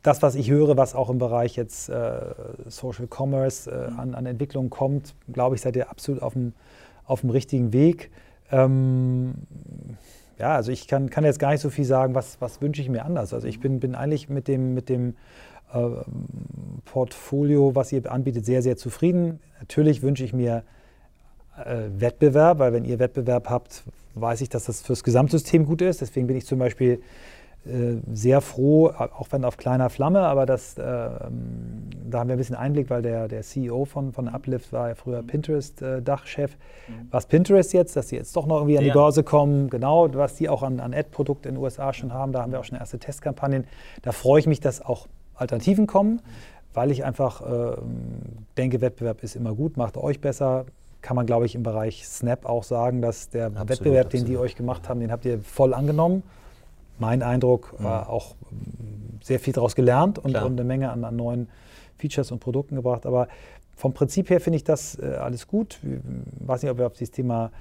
[0.03, 2.21] das, was ich höre, was auch im Bereich jetzt äh,
[2.67, 6.53] Social Commerce äh, an, an Entwicklung kommt, glaube ich, seid ihr absolut auf dem,
[7.05, 8.09] auf dem richtigen Weg.
[8.51, 9.33] Ähm,
[10.39, 12.87] ja, also ich kann, kann jetzt gar nicht so viel sagen, was, was wünsche ich
[12.87, 13.33] mir anders.
[13.33, 15.13] Also ich bin, bin eigentlich mit dem, mit dem äh,
[16.85, 19.39] Portfolio, was ihr anbietet, sehr, sehr zufrieden.
[19.59, 20.63] Natürlich wünsche ich mir
[21.57, 23.83] äh, Wettbewerb, weil wenn ihr Wettbewerb habt,
[24.15, 26.01] weiß ich, dass das fürs Gesamtsystem gut ist.
[26.01, 27.01] Deswegen bin ich zum Beispiel
[27.65, 32.37] äh, sehr froh, auch wenn auf kleiner Flamme, aber das, äh, da haben wir ein
[32.37, 36.51] bisschen Einblick, weil der, der CEO von, von Uplift war ja früher Pinterest-Dachchef.
[36.51, 37.07] Äh, mhm.
[37.09, 40.35] Was Pinterest jetzt, dass sie jetzt doch noch irgendwie an die Börse kommen, genau, was
[40.35, 42.77] die auch an, an Ad-Produkten in den USA schon haben, da haben wir auch schon
[42.77, 43.65] erste Testkampagnen.
[44.03, 46.21] Da freue ich mich, dass auch Alternativen kommen,
[46.73, 47.77] weil ich einfach äh,
[48.57, 50.65] denke, Wettbewerb ist immer gut, macht euch besser.
[51.01, 54.27] Kann man, glaube ich, im Bereich Snap auch sagen, dass der absolut, Wettbewerb, absolut.
[54.27, 56.23] den die euch gemacht haben, den habt ihr voll angenommen.
[56.97, 58.35] Mein Eindruck war auch
[59.21, 61.49] sehr viel daraus gelernt und, und, eine Menge an, an, neuen
[61.97, 63.05] Features und Produkten gebracht.
[63.05, 63.27] Aber
[63.75, 65.79] vom Prinzip her finde ich das äh, alles gut.
[65.83, 67.51] Ich weiß nicht, ob wir auf dieses Thema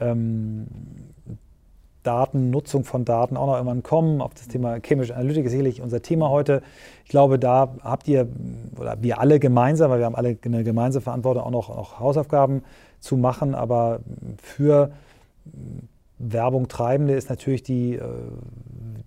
[0.00, 0.66] ähm,
[2.04, 4.20] Daten, Nutzung von Daten auch noch irgendwann kommen.
[4.20, 6.62] Auf das Thema Cambridge Analytica ist sicherlich unser Thema heute.
[7.04, 8.28] Ich glaube, da habt ihr,
[8.78, 12.62] oder wir alle gemeinsam, weil wir haben alle eine gemeinsame Verantwortung, auch noch, noch Hausaufgaben
[13.00, 13.54] zu machen.
[13.54, 14.00] Aber
[14.40, 14.92] für
[16.18, 18.02] Werbung Treibende ist natürlich die, äh,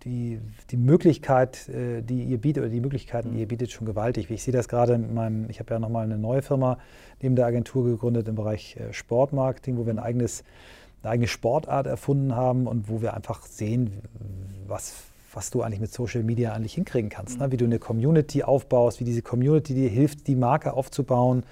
[0.03, 4.29] die, die Möglichkeit, äh, die ihr bietet, oder die Möglichkeiten, die ihr bietet, schon gewaltig.
[4.29, 6.77] Ich sehe das gerade in meinem, ich habe ja nochmal eine neue Firma
[7.21, 10.43] neben der Agentur gegründet im Bereich äh, Sportmarketing, wo wir ein eigenes
[11.07, 14.01] eine eigene Sportart erfunden haben und wo wir einfach sehen,
[14.67, 14.93] was,
[15.33, 17.39] was du eigentlich mit Social Media eigentlich hinkriegen kannst.
[17.39, 17.51] Ne?
[17.51, 21.43] Wie du eine Community aufbaust, wie diese Community dir hilft, die Marke aufzubauen.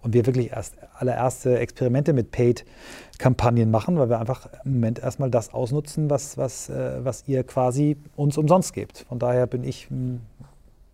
[0.00, 5.28] Und wir wirklich erst allererste Experimente mit Paid-Kampagnen machen, weil wir einfach im Moment erstmal
[5.28, 9.06] das ausnutzen, was, was, äh, was ihr quasi uns umsonst gebt.
[9.08, 10.20] Von daher bin ich, hm,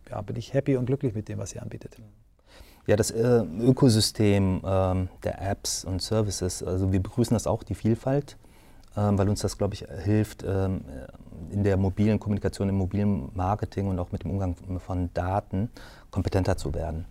[0.08, 1.98] ja, bin ich happy und glücklich mit dem, was ihr anbietet.
[2.86, 7.74] Ja, das äh, Ökosystem ähm, der Apps und Services, also wir begrüßen das auch, die
[7.74, 8.36] Vielfalt,
[8.94, 10.84] ähm, weil uns das, glaube ich, hilft, ähm,
[11.50, 15.70] in der mobilen Kommunikation, im mobilen Marketing und auch mit dem Umgang von Daten
[16.10, 17.06] kompetenter zu werden.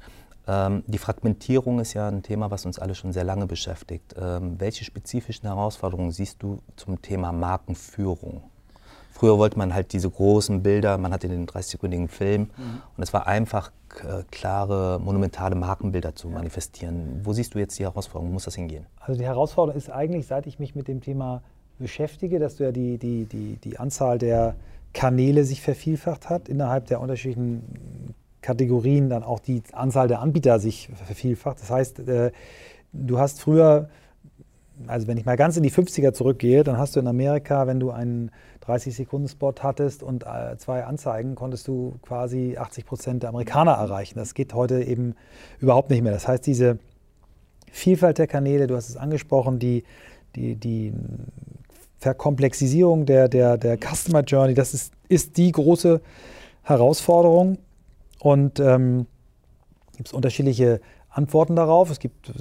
[0.88, 4.14] Die Fragmentierung ist ja ein Thema, was uns alle schon sehr lange beschäftigt.
[4.18, 8.44] Welche spezifischen Herausforderungen siehst du zum Thema Markenführung?
[9.14, 12.82] Früher wollte man halt diese großen Bilder, man hatte den 30-sekündigen Film mhm.
[12.98, 13.72] und es war einfach
[14.02, 17.22] äh, klare, monumentale Markenbilder zu manifestieren.
[17.24, 18.30] Wo siehst du jetzt die Herausforderung?
[18.30, 18.88] Wo muss das hingehen?
[19.00, 21.44] Also die Herausforderung ist eigentlich, seit ich mich mit dem Thema
[21.78, 24.56] beschäftige, dass du ja die, die, die, die Anzahl der
[24.94, 30.90] Kanäle sich vervielfacht hat, innerhalb der unterschiedlichen Kategorien dann auch die Anzahl der Anbieter sich
[31.06, 31.62] vervielfacht.
[31.62, 32.32] Das heißt, äh,
[32.94, 33.90] du hast früher
[34.88, 37.80] also wenn ich mal ganz in die 50er zurückgehe, dann hast du in Amerika, wenn
[37.80, 38.32] du einen
[38.66, 44.18] 30-Sekunden-Spot hattest und äh, zwei Anzeigen, konntest du quasi 80 Prozent der Amerikaner erreichen.
[44.18, 45.16] Das geht heute eben
[45.60, 46.12] überhaupt nicht mehr.
[46.12, 46.80] Das heißt, diese
[47.72, 49.84] Vielfalt der Kanäle, du hast es angesprochen, die,
[50.36, 50.94] die, die
[52.00, 56.02] Verkomplexisierung der, der, der Customer Journey, das ist, ist die große
[56.64, 57.58] Herausforderung.
[58.20, 59.06] Und ähm,
[59.98, 60.80] gibt es unterschiedliche
[61.14, 61.90] Antworten darauf.
[61.90, 62.34] Es gibt äh,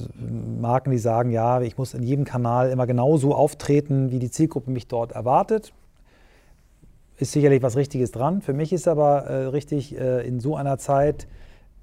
[0.61, 4.71] Marken, die sagen, ja, ich muss in jedem Kanal immer genauso auftreten, wie die Zielgruppe
[4.71, 5.73] mich dort erwartet.
[7.19, 8.41] Ist sicherlich was Richtiges dran.
[8.41, 11.29] Für mich ist aber äh, richtig, äh, in so einer Zeit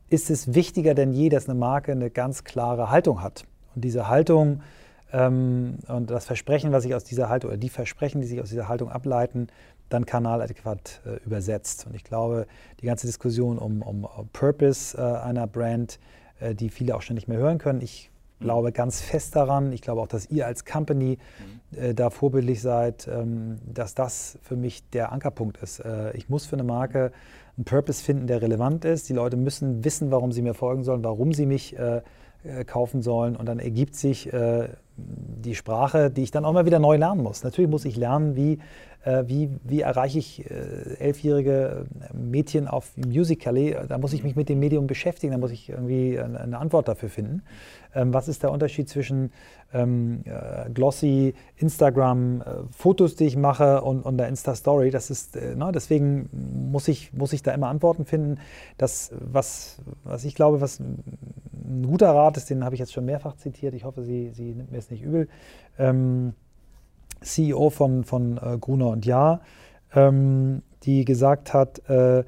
[0.09, 3.45] ist es wichtiger denn je, dass eine Marke eine ganz klare Haltung hat.
[3.75, 4.61] Und diese Haltung
[5.11, 8.49] ähm, und das Versprechen, was sich aus dieser Haltung, oder die Versprechen, die sich aus
[8.49, 9.47] dieser Haltung ableiten,
[9.89, 11.85] dann kanaladäquat äh, übersetzt.
[11.87, 12.47] Und ich glaube,
[12.81, 15.99] die ganze Diskussion um, um Purpose äh, einer Brand,
[16.53, 18.45] die viele auch schon nicht mehr hören können, ich mhm.
[18.45, 21.17] glaube ganz fest daran, ich glaube auch, dass ihr als Company
[21.71, 21.77] mhm.
[21.77, 25.79] äh, da vorbildlich seid, ähm, dass das für mich der Ankerpunkt ist.
[25.79, 27.11] Äh, ich muss für eine Marke
[27.57, 29.09] einen Purpose finden, der relevant ist.
[29.09, 32.01] Die Leute müssen wissen, warum sie mir folgen sollen, warum sie mich äh,
[32.43, 33.35] äh, kaufen sollen.
[33.35, 37.21] Und dann ergibt sich äh, die Sprache, die ich dann auch mal wieder neu lernen
[37.21, 37.43] muss.
[37.43, 38.59] Natürlich muss ich lernen, wie, äh,
[39.05, 40.53] wie, wie erreiche ich äh,
[40.99, 43.77] elfjährige Mädchen auf Musical.ly.
[43.87, 47.07] Da muss ich mich mit dem Medium beschäftigen, da muss ich irgendwie eine, Antwort dafür
[47.09, 47.43] finden.
[47.95, 49.31] Ähm, was ist der Unterschied zwischen
[49.73, 54.91] ähm, äh, glossy Instagram, äh, Fotos, die ich mache und, und der Insta-Story?
[54.91, 56.29] Das ist, äh, ne, deswegen
[56.69, 58.37] muss ich, muss ich da immer Antworten finden.
[58.77, 63.05] Das, was, was ich glaube, was ein guter Rat ist, den habe ich jetzt schon
[63.05, 65.29] mehrfach zitiert, ich hoffe, Sie, Sie nimmt mir es nicht übel.
[65.77, 66.33] Ähm,
[67.21, 69.41] CEO von, von äh, Gruner und Jahr,
[69.93, 72.23] ähm, die gesagt hat, äh,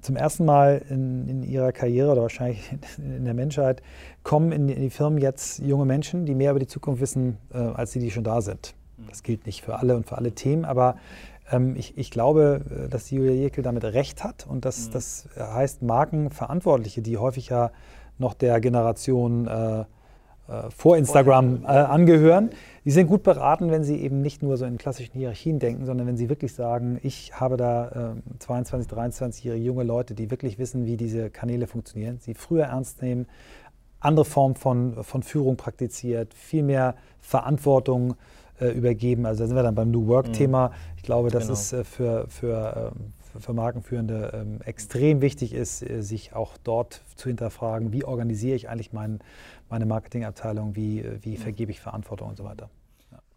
[0.00, 3.82] zum ersten Mal in, in, ihrer Karriere oder wahrscheinlich in der Menschheit
[4.22, 7.58] kommen in, in, die Firmen jetzt junge Menschen, die mehr über die Zukunft wissen, äh,
[7.58, 8.74] als die, die schon da sind.
[9.08, 10.96] Das gilt nicht für alle und für alle Themen, aber
[11.50, 14.92] ähm, ich, ich, glaube, äh, dass die Julia Jekyll damit recht hat und das, mhm.
[14.92, 17.70] das heißt Markenverantwortliche, die häufig ja
[18.18, 19.84] noch der Generation äh, äh,
[20.76, 22.50] vor Instagram äh, angehören,
[22.84, 26.06] die sind gut beraten, wenn sie eben nicht nur so in klassischen Hierarchien denken, sondern
[26.06, 30.84] wenn sie wirklich sagen, ich habe da äh, 22, 23-jährige junge Leute, die wirklich wissen,
[30.84, 33.26] wie diese Kanäle funktionieren, sie früher ernst nehmen,
[34.00, 38.16] andere Formen von, von Führung praktiziert, viel mehr Verantwortung
[38.60, 39.26] äh, übergeben.
[39.26, 40.68] Also da sind wir dann beim New Work-Thema.
[40.68, 40.74] Mhm.
[40.96, 41.52] Ich glaube, das genau.
[41.52, 47.02] ist äh, für, für, ähm, für Markenführende ähm, extrem wichtig ist, äh, sich auch dort
[47.16, 49.20] zu hinterfragen, wie organisiere ich eigentlich mein,
[49.72, 52.68] meine Marketingabteilung, wie, äh, wie vergebe ich Verantwortung und so weiter.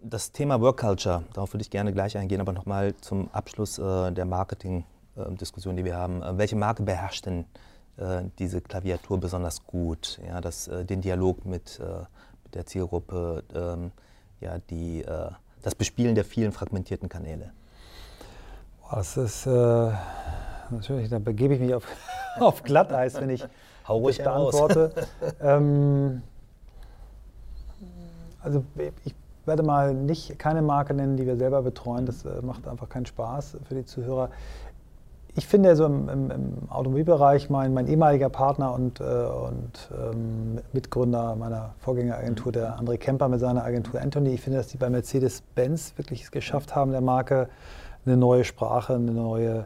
[0.01, 4.11] Das Thema Work Culture, darauf würde ich gerne gleich eingehen, aber nochmal zum Abschluss äh,
[4.11, 6.21] der Marketing-Diskussion, die wir haben.
[6.21, 7.45] Äh, welche Marke beherrscht denn
[7.97, 10.19] äh, diese Klaviatur besonders gut?
[10.27, 11.79] Ja, das, äh, den Dialog mit,
[12.43, 13.91] mit der Zielgruppe, ähm,
[14.41, 15.03] ja, die,
[15.61, 17.53] das Bespielen der vielen fragmentierten Kanäle?
[18.91, 19.91] Das ist äh,
[20.69, 21.87] natürlich, da begebe ich mich auf,
[22.39, 23.45] auf Glatteis, wenn ich
[23.87, 24.91] Hau ruhig das beantworte.
[25.41, 26.21] ähm,
[28.41, 28.63] also
[29.03, 32.05] ich werde mal nicht keine Marke nennen, die wir selber betreuen.
[32.05, 34.29] Das äh, macht einfach keinen Spaß für die Zuhörer.
[35.37, 40.61] Ich finde so im, im, im Automobilbereich mein, mein, ehemaliger Partner und, äh, und ähm,
[40.71, 44.89] Mitgründer meiner Vorgängeragentur, der André Kemper mit seiner Agentur Anthony, ich finde, dass die bei
[44.89, 47.49] Mercedes-Benz wirklich es geschafft haben, der Marke
[48.05, 49.65] eine neue Sprache, eine neue,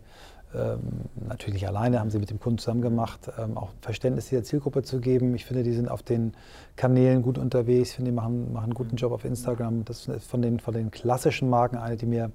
[0.53, 0.79] ähm,
[1.27, 4.99] natürlich alleine haben sie mit dem Kunden zusammen gemacht, ähm, auch Verständnis dieser Zielgruppe zu
[4.99, 5.35] geben.
[5.35, 6.33] Ich finde, die sind auf den
[6.75, 7.89] Kanälen gut unterwegs.
[7.91, 9.85] Ich finde, die machen, machen einen guten Job auf Instagram.
[9.85, 12.31] Das ist von den, von den klassischen Marken eine, die mir,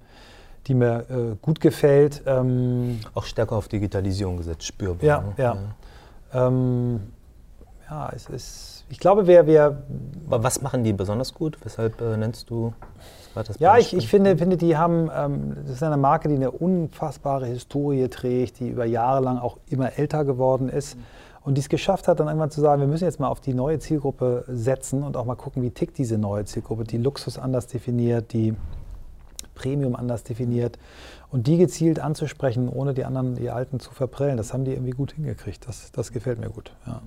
[0.68, 2.22] die mir äh, gut gefällt.
[2.27, 5.05] Ähm, auch stärker auf Digitalisierung gesetzt, spürbar.
[5.05, 5.35] Ja, ne?
[5.37, 5.57] ja.
[6.33, 7.00] Ja, ähm,
[7.90, 9.83] ja es ist ich glaube, wer, wer.
[10.29, 11.59] Aber was machen die besonders gut?
[11.65, 12.73] Weshalb äh, nennst du
[13.35, 16.53] das Ja, ich, ich finde, finde, die haben, ähm, das ist eine Marke, die eine
[16.53, 20.97] unfassbare Historie trägt, die über Jahre lang auch immer älter geworden ist.
[21.43, 23.53] Und die es geschafft hat, dann irgendwann zu sagen, wir müssen jetzt mal auf die
[23.53, 27.67] neue Zielgruppe setzen und auch mal gucken, wie tickt diese neue Zielgruppe, die Luxus anders
[27.67, 28.55] definiert, die
[29.57, 30.79] Premium anders definiert
[31.33, 34.37] und die gezielt anzusprechen, ohne die anderen, die Alten zu verprellen.
[34.37, 35.67] Das haben die irgendwie gut hingekriegt.
[35.67, 36.73] Das, das gefällt mir gut.
[36.87, 37.03] Ja.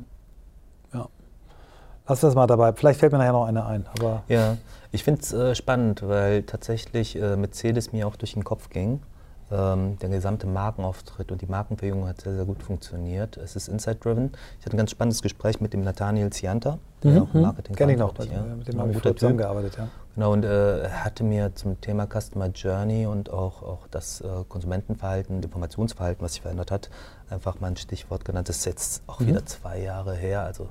[2.07, 2.73] Lass das mal dabei.
[2.73, 3.85] Vielleicht fällt mir nachher noch eine ein.
[3.99, 4.57] Aber ja,
[4.91, 9.01] ich finde es äh, spannend, weil tatsächlich äh, Mercedes mir auch durch den Kopf ging.
[9.49, 13.37] Ähm, der gesamte Markenauftritt und die Markenverjüngung hat sehr, sehr gut funktioniert.
[13.37, 14.31] Es ist Insight-driven.
[14.59, 17.41] Ich hatte ein ganz spannendes Gespräch mit dem Nathaniel Zianta, der mhm, auch mhm.
[17.43, 18.41] Marketing Kenne ich noch, ja.
[18.41, 19.77] mit dem haben wir zusammengearbeitet.
[19.77, 19.87] Ja.
[20.15, 24.27] Genau, und äh, er hatte mir zum Thema Customer Journey und auch, auch das äh,
[24.49, 26.89] Konsumentenverhalten, Informationsverhalten, was sich verändert hat,
[27.29, 28.49] einfach mal ein Stichwort genannt.
[28.49, 29.27] Das ist jetzt auch mhm.
[29.27, 30.67] wieder zwei Jahre her, also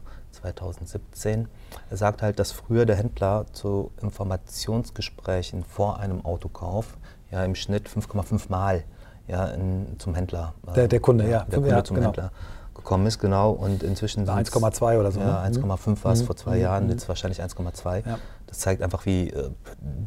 [0.54, 1.48] 2017.
[1.90, 6.96] Er sagt halt, dass früher der Händler zu Informationsgesprächen vor einem Autokauf
[7.30, 8.84] ja im Schnitt 5,5 Mal
[9.28, 10.54] ja, in, zum Händler.
[10.68, 11.44] Äh, der, der, Kunde, ja.
[11.44, 12.08] Der Kunde ja, zum genau.
[12.08, 12.30] Händler
[12.86, 13.50] gekommen ist, genau.
[13.50, 15.18] Und inzwischen 1,2 oder so.
[15.18, 16.04] Ja, 1,5 ne?
[16.04, 16.26] war es mhm.
[16.26, 16.62] vor zwei mhm.
[16.62, 16.90] Jahren, mhm.
[16.90, 18.06] jetzt wahrscheinlich 1,2.
[18.06, 18.18] Ja.
[18.46, 19.50] Das zeigt einfach, wie äh,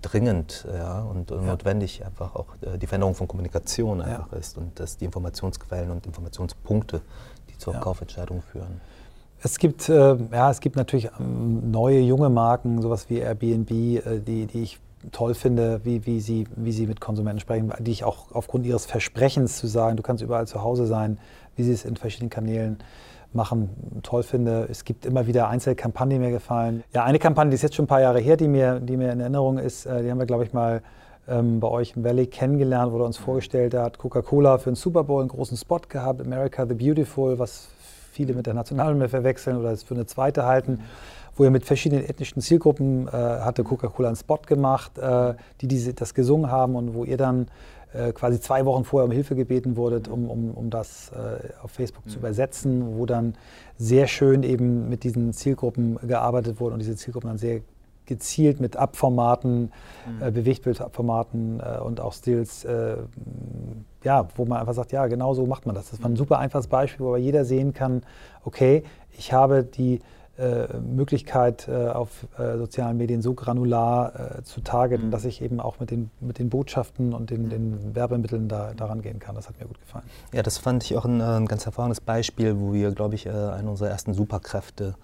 [0.01, 1.51] dringend ja, und, und ja.
[1.51, 6.05] notwendig einfach auch äh, die Veränderung von Kommunikation einfach ist und dass die Informationsquellen und
[6.05, 7.01] Informationspunkte,
[7.49, 8.79] die zur Kaufentscheidung führen.
[9.41, 14.19] Es gibt, äh, ja, es gibt natürlich ähm, neue, junge Marken, sowas wie Airbnb, äh,
[14.19, 14.79] die, die ich
[15.11, 18.85] toll finde, wie, wie, sie, wie sie mit Konsumenten sprechen, die ich auch aufgrund ihres
[18.85, 21.19] Versprechens zu sagen, du kannst überall zu Hause sein,
[21.55, 22.79] wie sie es in verschiedenen Kanälen
[23.31, 23.69] machen,
[24.03, 24.67] toll finde.
[24.69, 26.83] Es gibt immer wieder einzelne Kampagnen, die mir gefallen.
[26.93, 29.11] Ja, eine Kampagne, die ist jetzt schon ein paar Jahre her, die mir, die mir
[29.13, 30.81] in Erinnerung ist, äh, die haben wir, glaube ich, mal
[31.29, 35.03] ähm, bei euch im Valley kennengelernt, wurde uns vorgestellt, da hat Coca-Cola für den Super
[35.03, 37.69] Bowl einen großen Spot gehabt, America the Beautiful, was
[38.19, 40.81] viele mit der Nationalhymne verwechseln oder es für eine zweite halten,
[41.37, 45.93] wo er mit verschiedenen ethnischen Zielgruppen äh, hatte Coca-Cola einen Spot gemacht, äh, die diese,
[45.93, 47.47] das gesungen haben und wo ihr dann
[47.93, 51.71] äh, quasi zwei Wochen vorher um Hilfe gebeten wurdet, um, um, um das äh, auf
[51.71, 52.09] Facebook mhm.
[52.09, 53.35] zu übersetzen, wo dann
[53.77, 57.61] sehr schön eben mit diesen Zielgruppen gearbeitet wurde und diese Zielgruppen dann sehr
[58.09, 59.71] gezielt mit Abformaten,
[60.05, 60.21] mhm.
[60.21, 62.97] äh, Bewegtbildabformaten äh, und auch Stills, äh,
[64.03, 65.91] ja, wo man einfach sagt, ja, genau so macht man das.
[65.91, 66.17] Das war ein mhm.
[66.17, 68.01] super einfaches Beispiel, wo aber jeder sehen kann,
[68.43, 68.83] okay,
[69.17, 69.99] ich habe die
[70.37, 75.11] äh, Möglichkeit, äh, auf äh, sozialen Medien so granular zu targeten, mhm.
[75.11, 79.01] dass ich eben auch mit den, mit den Botschaften und den, den Werbemitteln da, daran
[79.01, 79.35] gehen kann.
[79.35, 80.05] Das hat mir gut gefallen.
[80.31, 83.69] Ja, das fand ich auch ein, ein ganz hervorragendes Beispiel, wo wir, glaube ich, eine
[83.69, 84.95] unserer ersten Superkräfte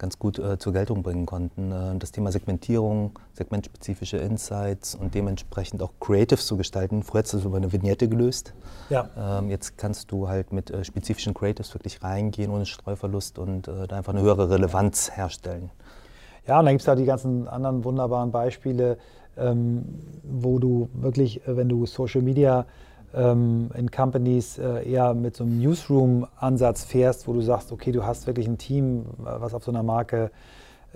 [0.00, 1.70] ganz gut äh, zur Geltung bringen konnten.
[1.70, 7.04] Äh, das Thema Segmentierung, segmentspezifische Insights und dementsprechend auch Creatives zu gestalten.
[7.04, 8.54] Vorher hast du das über eine Vignette gelöst.
[8.88, 9.08] Ja.
[9.16, 13.86] Ähm, jetzt kannst du halt mit äh, spezifischen Creatives wirklich reingehen ohne Streuverlust und äh,
[13.86, 15.70] da einfach eine höhere Relevanz herstellen.
[16.48, 18.98] Ja, und dann gibt es da die ganzen anderen wunderbaren Beispiele,
[19.36, 19.84] ähm,
[20.24, 22.66] wo du wirklich, äh, wenn du Social Media
[23.12, 28.26] in Companies äh, eher mit so einem Newsroom-Ansatz fährst, wo du sagst, okay, du hast
[28.26, 30.30] wirklich ein Team, äh, was auf so einer Marke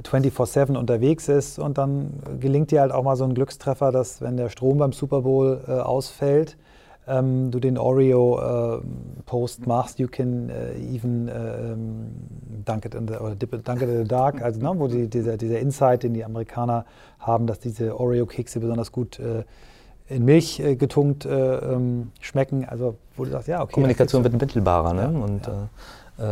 [0.03, 1.59] 24-7 unterwegs ist.
[1.59, 4.92] Und dann gelingt dir halt auch mal so ein Glückstreffer, dass wenn der Strom beim
[4.92, 6.57] Super Bowl äh, ausfällt,
[7.07, 11.77] ähm, du den Oreo-Post äh, machst, you can uh, even uh,
[12.64, 15.09] dunk it in the, oder dip dunk it in the dark, also ne, wo die,
[15.09, 16.87] dieser, dieser Insight, den die Amerikaner
[17.18, 19.44] haben, dass diese Oreo-Kekse besonders gut äh,
[20.08, 22.64] in Milch äh, getunkt äh, ähm, schmecken.
[22.64, 23.72] Also wo du sagst, ja, okay.
[23.72, 24.92] Kommunikation wird mittelbarer.
[24.92, 25.02] Ne?
[25.02, 25.68] Ja, und ja.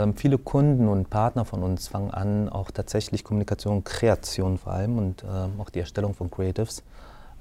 [0.04, 4.98] Äh, viele Kunden und Partner von uns fangen an, auch tatsächlich Kommunikation, Kreation vor allem
[4.98, 6.82] und ähm, auch die Erstellung von Creatives,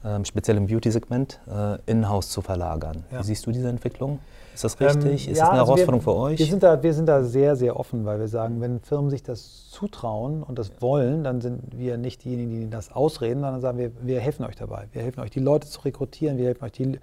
[0.03, 3.03] ähm, speziell im Beauty-Segment, äh, in-house zu verlagern.
[3.11, 3.19] Ja.
[3.19, 4.19] Wie siehst du diese Entwicklung?
[4.53, 5.27] Ist das richtig?
[5.27, 6.39] Ähm, ist ja, das eine also Herausforderung wir, für euch?
[6.39, 9.23] Wir sind, da, wir sind da sehr, sehr offen, weil wir sagen, wenn Firmen sich
[9.23, 13.77] das zutrauen und das wollen, dann sind wir nicht diejenigen, die das ausreden, sondern sagen
[13.77, 14.87] wir, wir helfen euch dabei.
[14.91, 16.99] Wir helfen euch, die Leute zu rekrutieren, wir helfen euch, die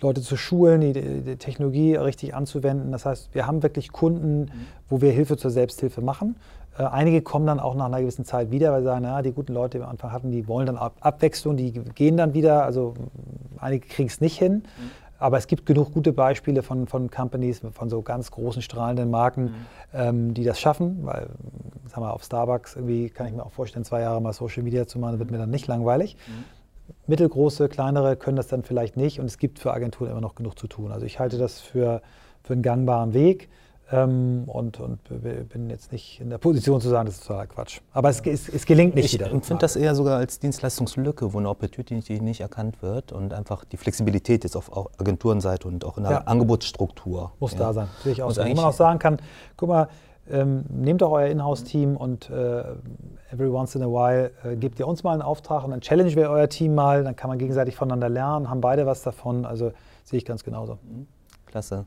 [0.00, 2.92] Leute zu schulen, die, die Technologie richtig anzuwenden.
[2.92, 4.50] Das heißt, wir haben wirklich Kunden, mhm.
[4.88, 6.36] wo wir Hilfe zur Selbsthilfe machen.
[6.78, 9.32] Äh, einige kommen dann auch nach einer gewissen Zeit wieder, weil sie sagen, na, die
[9.32, 12.64] guten Leute, die wir am Anfang hatten, die wollen dann Abwechslung, die gehen dann wieder.
[12.64, 12.94] Also
[13.58, 14.54] einige kriegen es nicht hin.
[14.54, 14.90] Mhm.
[15.18, 19.42] Aber es gibt genug gute Beispiele von, von Companies, von so ganz großen strahlenden Marken,
[19.42, 19.54] mhm.
[19.92, 20.98] ähm, die das schaffen.
[21.02, 21.28] Weil,
[21.86, 24.86] sagen wir, auf Starbucks irgendwie kann ich mir auch vorstellen, zwei Jahre mal Social Media
[24.86, 26.16] zu machen, wird mir dann nicht langweilig.
[26.26, 26.44] Mhm.
[27.06, 30.58] Mittelgroße, kleinere können das dann vielleicht nicht und es gibt für Agenturen immer noch genug
[30.58, 30.92] zu tun.
[30.92, 32.02] Also ich halte das für,
[32.42, 33.48] für einen gangbaren Weg.
[33.92, 35.00] Ähm, und, und
[35.50, 37.80] bin jetzt nicht in der Position zu sagen, das ist totaler Quatsch.
[37.92, 39.26] Aber es, es, es gelingt nicht ich wieder.
[39.26, 43.64] Ich empfinde das eher sogar als Dienstleistungslücke, wo eine Opportunity nicht erkannt wird und einfach
[43.64, 46.18] die Flexibilität jetzt auf Agenturenseite und auch in der ja.
[46.20, 47.32] Angebotsstruktur.
[47.40, 47.58] Muss ja.
[47.58, 48.30] da sein, sehe ich auch.
[48.30, 48.42] So.
[48.42, 49.18] Wo man auch sagen kann,
[49.56, 49.88] guck mal,
[50.30, 52.64] ähm, nehmt doch euer Inhouse-Team und äh,
[53.30, 56.16] every once in a while äh, gebt ihr uns mal einen Auftrag und dann challengen
[56.16, 59.44] wir euer Team mal, dann kann man gegenseitig voneinander lernen, haben beide was davon.
[59.44, 59.72] Also
[60.04, 60.78] sehe ich ganz genauso.
[61.46, 61.84] Klasse.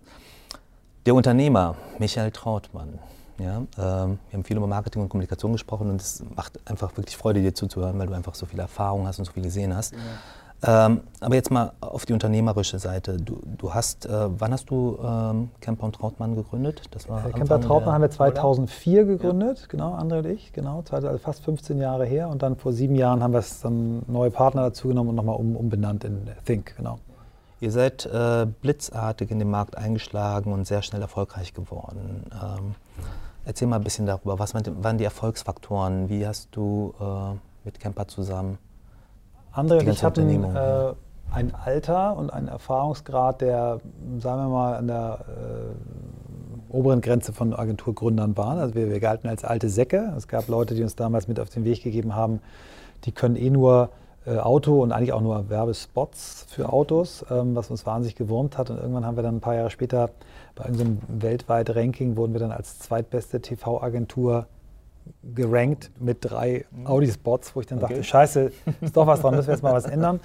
[1.07, 2.99] Der Unternehmer, Michael Trautmann.
[3.39, 7.15] Ja, ähm, wir haben viel über Marketing und Kommunikation gesprochen und es macht einfach wirklich
[7.15, 9.93] Freude, dir zuzuhören, weil du einfach so viel Erfahrung hast und so viel gesehen hast.
[10.63, 10.87] Ja.
[10.87, 13.15] Ähm, aber jetzt mal auf die unternehmerische Seite.
[13.15, 16.81] Du, du hast, äh, wann hast du ähm, Camper und Trautmann gegründet?
[16.91, 19.13] Das war äh, Camper Trautmann haben wir 2004 oder?
[19.13, 19.67] gegründet, ja.
[19.69, 22.27] genau, André und ich, genau, also fast 15 Jahre her.
[22.27, 25.37] Und dann vor sieben Jahren haben wir es dann neue Partner dazu genommen und nochmal
[25.37, 26.99] um, umbenannt in Think, genau.
[27.59, 32.25] Ihr seid äh, blitzartig in den Markt eingeschlagen und sehr schnell erfolgreich geworden.
[32.31, 32.75] Ähm,
[33.45, 34.37] erzähl mal ein bisschen darüber.
[34.37, 36.07] Was waren die Erfolgsfaktoren?
[36.09, 37.35] Wie hast du äh,
[37.65, 38.59] mit Camper zusammen?
[39.51, 40.93] Andere und ich hatten äh,
[41.31, 43.79] ein Alter und einen Erfahrungsgrad, der,
[44.19, 48.59] sagen wir mal, an der äh, oberen Grenze von Agenturgründern waren.
[48.59, 50.13] Also wir, wir galten als alte Säcke.
[50.15, 52.39] Es gab Leute, die uns damals mit auf den Weg gegeben haben,
[53.05, 53.89] die können eh nur
[54.35, 58.69] Auto und eigentlich auch nur Werbespots für Autos, ähm, was uns wahnsinnig gewurmt hat.
[58.69, 60.09] Und irgendwann haben wir dann ein paar Jahre später
[60.55, 64.47] bei irgendeinem weltweiten Ranking wurden wir dann als zweitbeste TV-Agentur
[65.35, 66.87] gerankt mit drei mhm.
[66.87, 67.93] Audi-Spots, wo ich dann okay.
[67.93, 68.51] dachte, scheiße,
[68.81, 70.19] ist doch was dran, müssen wir jetzt mal was ändern.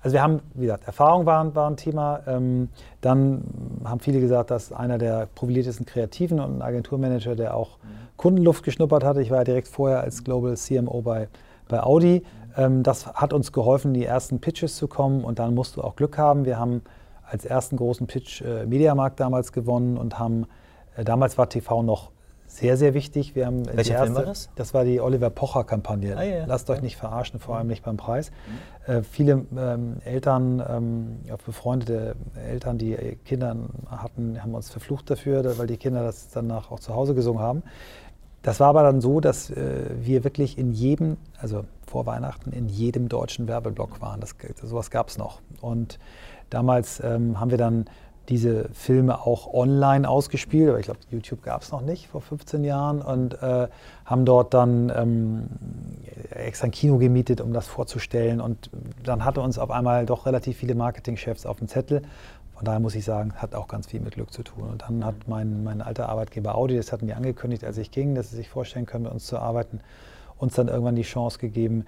[0.00, 2.20] Also wir haben, wie gesagt, Erfahrung war, war ein Thema.
[2.26, 2.68] Ähm,
[3.00, 3.42] dann
[3.84, 7.78] haben viele gesagt, dass einer der profiliertesten Kreativen und ein Agenturmanager, der auch
[8.18, 9.22] Kundenluft geschnuppert hatte.
[9.22, 11.28] Ich war ja direkt vorher als Global CMO bei,
[11.68, 12.22] bei Audi.
[12.56, 15.96] Ähm, das hat uns geholfen, die ersten Pitches zu kommen und dann musst du auch
[15.96, 16.44] Glück haben.
[16.44, 16.82] Wir haben
[17.26, 20.46] als ersten großen Pitch äh, Mediamarkt damals gewonnen und haben,
[20.96, 22.10] äh, damals war TV noch
[22.46, 23.34] sehr, sehr wichtig.
[23.34, 24.50] Wir haben Welcher erste, Film war das?
[24.54, 26.16] Das war die Oliver Pocher-Kampagne.
[26.16, 26.44] Ah, ja.
[26.46, 28.30] Lasst euch nicht verarschen, vor allem nicht beim Preis.
[28.86, 28.92] Mhm.
[28.92, 32.94] Äh, viele ähm, Eltern, ähm, befreundete Eltern, die
[33.24, 33.56] Kinder
[33.88, 37.64] hatten, haben uns verflucht dafür, weil die Kinder das danach auch zu Hause gesungen haben.
[38.44, 42.68] Das war aber dann so, dass äh, wir wirklich in jedem, also vor Weihnachten, in
[42.68, 44.20] jedem deutschen Werbeblock waren.
[44.20, 45.40] Das, sowas gab es noch.
[45.62, 45.98] Und
[46.50, 47.86] damals ähm, haben wir dann
[48.28, 52.64] diese Filme auch online ausgespielt, aber ich glaube, YouTube gab es noch nicht vor 15
[52.64, 53.68] Jahren und äh,
[54.04, 55.48] haben dort dann ähm,
[56.30, 58.42] extra ein Kino gemietet, um das vorzustellen.
[58.42, 58.70] Und
[59.02, 62.02] dann hatte uns auf einmal doch relativ viele Marketingchefs auf dem Zettel.
[62.54, 64.68] Von daher muss ich sagen, hat auch ganz viel mit Glück zu tun.
[64.68, 68.14] Und dann hat mein, mein alter Arbeitgeber Audi, das hatten die angekündigt, als ich ging,
[68.14, 69.80] dass sie sich vorstellen können, mit uns zu arbeiten,
[70.38, 71.84] uns dann irgendwann die Chance gegeben,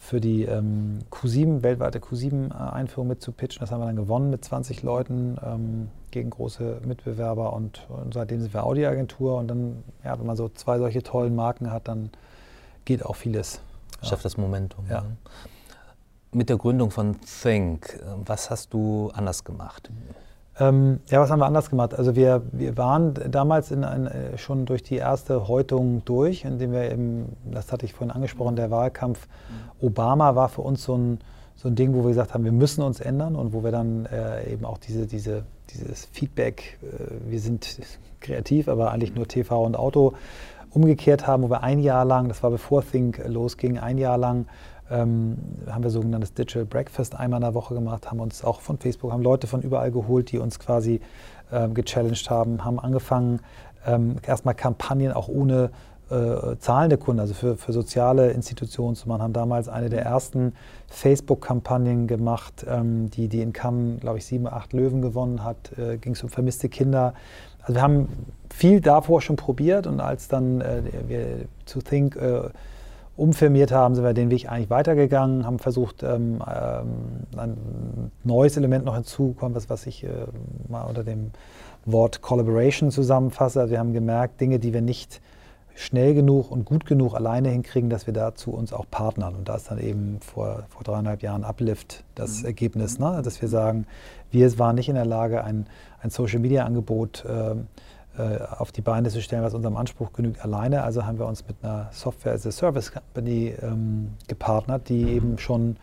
[0.00, 3.60] für die ähm, Q7, weltweite Q7-Einführung mitzupitchen.
[3.60, 8.40] Das haben wir dann gewonnen mit 20 Leuten ähm, gegen große Mitbewerber und, und, seitdem
[8.40, 12.10] sind wir Audi-Agentur und dann, ja, wenn man so zwei solche tollen Marken hat, dann
[12.86, 13.60] geht auch vieles.
[14.00, 14.08] Ja.
[14.08, 14.86] Schafft das Momentum.
[14.88, 15.04] Ja.
[16.32, 19.90] Mit der Gründung von Think, äh, was hast du anders gemacht?
[20.60, 21.92] Ähm, ja, was haben wir anders gemacht?
[21.92, 26.70] Also wir, wir waren damals in ein, äh, schon durch die erste Häutung durch, indem
[26.70, 29.26] wir eben, das hatte ich vorhin angesprochen, der Wahlkampf
[29.80, 31.18] Obama war für uns so ein,
[31.56, 34.06] so ein Ding, wo wir gesagt haben, wir müssen uns ändern und wo wir dann
[34.06, 37.80] äh, eben auch diese, diese, dieses Feedback, äh, wir sind
[38.20, 40.12] kreativ, aber eigentlich nur TV und Auto
[40.70, 44.46] umgekehrt haben, wo wir ein Jahr lang, das war bevor Think losging, ein Jahr lang
[44.90, 45.38] ähm,
[45.68, 49.12] haben wir sogenanntes Digital Breakfast einmal in der Woche gemacht, haben uns auch von Facebook,
[49.12, 51.00] haben Leute von überall geholt, die uns quasi
[51.52, 53.40] ähm, gechallenged haben, haben angefangen,
[53.86, 55.70] ähm, erstmal Kampagnen auch ohne
[56.10, 60.54] äh, zahlende Kunden, also für, für soziale Institutionen zu machen, haben damals eine der ersten
[60.88, 65.98] Facebook-Kampagnen gemacht, ähm, die, die in Cannes, glaube ich, sieben, acht Löwen gewonnen hat, äh,
[65.98, 67.14] ging es um vermisste Kinder.
[67.60, 68.08] Also wir haben
[68.52, 71.26] viel davor schon probiert und als dann äh, wir
[71.64, 72.48] zu Think äh,
[73.16, 76.88] umfirmiert haben, sind wir den Weg eigentlich weitergegangen, haben versucht, ähm, ähm,
[77.36, 80.08] ein neues Element noch hinzuzukommen, was, was ich äh,
[80.68, 81.30] mal unter dem
[81.84, 83.60] Wort Collaboration zusammenfasse.
[83.60, 85.20] Also wir haben gemerkt, Dinge, die wir nicht
[85.74, 89.34] schnell genug und gut genug alleine hinkriegen, dass wir dazu uns auch partnern.
[89.34, 92.46] Und da ist dann eben vor, vor dreieinhalb Jahren Uplift das mhm.
[92.46, 93.20] Ergebnis, ne?
[93.24, 93.86] dass wir sagen,
[94.30, 95.66] wir waren nicht in der Lage, ein,
[96.02, 97.54] ein Social-Media-Angebot äh,
[98.58, 100.82] auf die Beine zu stellen, was unserem Anspruch genügt, alleine.
[100.82, 105.38] Also haben wir uns mit einer Software as a Service Company ähm, gepartnert, die eben
[105.38, 105.76] schon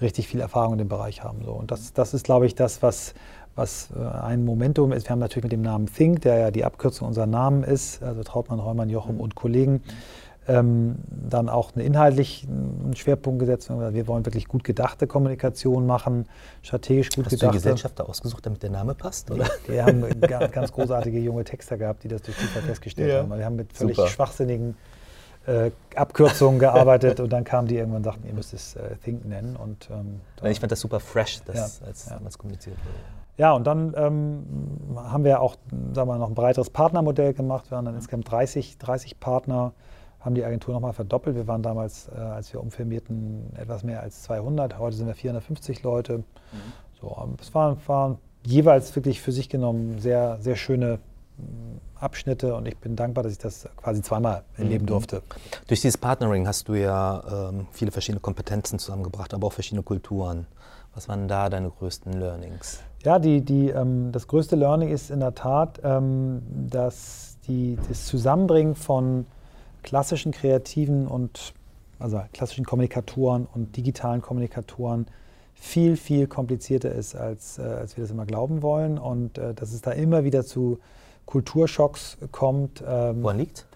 [0.00, 1.44] richtig viel Erfahrung in dem Bereich haben.
[1.44, 1.52] So.
[1.52, 3.14] Und das, das ist, glaube ich, das, was,
[3.54, 5.06] was äh, ein Momentum ist.
[5.06, 8.22] Wir haben natürlich mit dem Namen Think, der ja die Abkürzung unserer Namen ist, also
[8.22, 9.82] Trautmann, Heumann, Jochum und Kollegen,
[10.48, 13.70] ähm, dann auch eine inhaltlich einen Schwerpunkt gesetzt.
[13.70, 16.26] Wir wollen wirklich gut gedachte Kommunikation machen,
[16.62, 17.46] strategisch gut Hast gedachte.
[17.46, 19.30] Hast du die Gesellschafter ausgesucht, damit der Name passt?
[19.30, 19.46] Oder?
[19.66, 20.04] Wir haben
[20.50, 23.18] ganz großartige junge Texter gehabt, die das durch Zufall festgestellt ja.
[23.20, 23.36] haben.
[23.36, 24.08] Wir haben mit völlig Super.
[24.08, 24.76] schwachsinnigen
[25.46, 29.24] äh, Abkürzungen gearbeitet und dann kamen die irgendwann und sagten, ihr müsst es äh, Think
[29.24, 29.56] nennen.
[29.56, 32.16] Und, ähm, ich fand das super fresh, das, ja, als ja.
[32.16, 32.98] damals kommuniziert wurde.
[33.38, 34.44] Ja, und dann ähm,
[34.96, 35.56] haben wir auch
[35.94, 37.70] sagen wir, noch ein breiteres Partnermodell gemacht.
[37.70, 39.72] Wir haben dann insgesamt 30, 30 Partner
[40.24, 41.36] haben die Agentur nochmal verdoppelt.
[41.36, 44.78] Wir waren damals, äh, als wir umfirmierten, etwas mehr als 200.
[44.78, 46.18] Heute sind wir 450 Leute.
[46.18, 46.24] Mhm.
[47.00, 50.98] So, ähm, es waren, waren, jeweils wirklich für sich genommen sehr, sehr schöne
[51.94, 54.88] Abschnitte und ich bin dankbar, dass ich das quasi zweimal erleben mhm.
[54.88, 55.22] durfte.
[55.68, 60.46] Durch dieses Partnering hast du ja ähm, viele verschiedene Kompetenzen zusammengebracht, aber auch verschiedene Kulturen.
[60.94, 62.80] Was waren da deine größten Learnings?
[63.04, 68.06] Ja, die, die, ähm, das größte Learning ist in der Tat, ähm, dass die, das
[68.06, 69.26] Zusammenbringen von
[69.82, 71.54] klassischen Kreativen und
[71.98, 75.06] also klassischen Kommunikatoren und digitalen Kommunikatoren
[75.54, 78.98] viel, viel komplizierter ist, als, äh, als wir das immer glauben wollen.
[78.98, 80.80] Und äh, dass es da immer wieder zu
[81.26, 82.82] Kulturschocks kommt.
[82.86, 83.66] Ähm, Woran liegt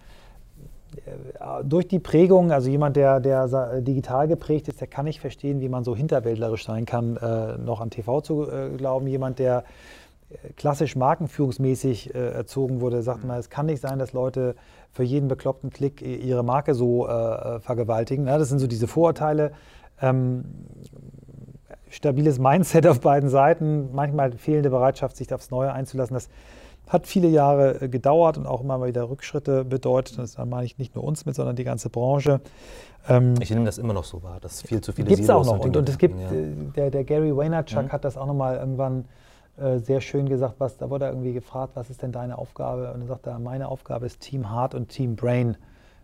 [0.96, 5.60] äh, durch die Prägung, also jemand, der, der digital geprägt ist, der kann nicht verstehen,
[5.60, 9.06] wie man so hinterwäldlerisch sein kann, äh, noch an TV zu äh, glauben.
[9.06, 9.64] Jemand, der
[10.56, 14.56] klassisch markenführungsmäßig äh, erzogen wurde, sagt man, es kann nicht sein, dass Leute
[14.90, 18.26] für jeden bekloppten Klick ihre Marke so äh, äh, vergewaltigen.
[18.26, 19.52] Ja, das sind so diese Vorurteile.
[20.00, 20.44] Ähm,
[21.88, 26.14] stabiles Mindset auf beiden Seiten, manchmal fehlende Bereitschaft, sich aufs Neue einzulassen.
[26.14, 26.28] Das
[26.88, 30.18] hat viele Jahre äh, gedauert und auch immer mal wieder Rückschritte bedeutet.
[30.18, 32.40] Das meine ich nicht nur uns mit, sondern die ganze Branche.
[33.08, 35.44] Ähm, ich nehme das immer noch so wahr, dass viel zu viele Gibt es auch
[35.44, 35.60] noch.
[35.60, 36.30] Und, und, es gibt, ja.
[36.30, 37.92] Äh, der, der Gary Vaynerchuk mhm.
[37.92, 39.04] hat das auch nochmal irgendwann
[39.56, 42.92] äh, sehr schön gesagt, was, da wurde er irgendwie gefragt, was ist denn deine Aufgabe?
[42.92, 45.56] Und er sagt er, meine Aufgabe ist Team Heart und Team Brain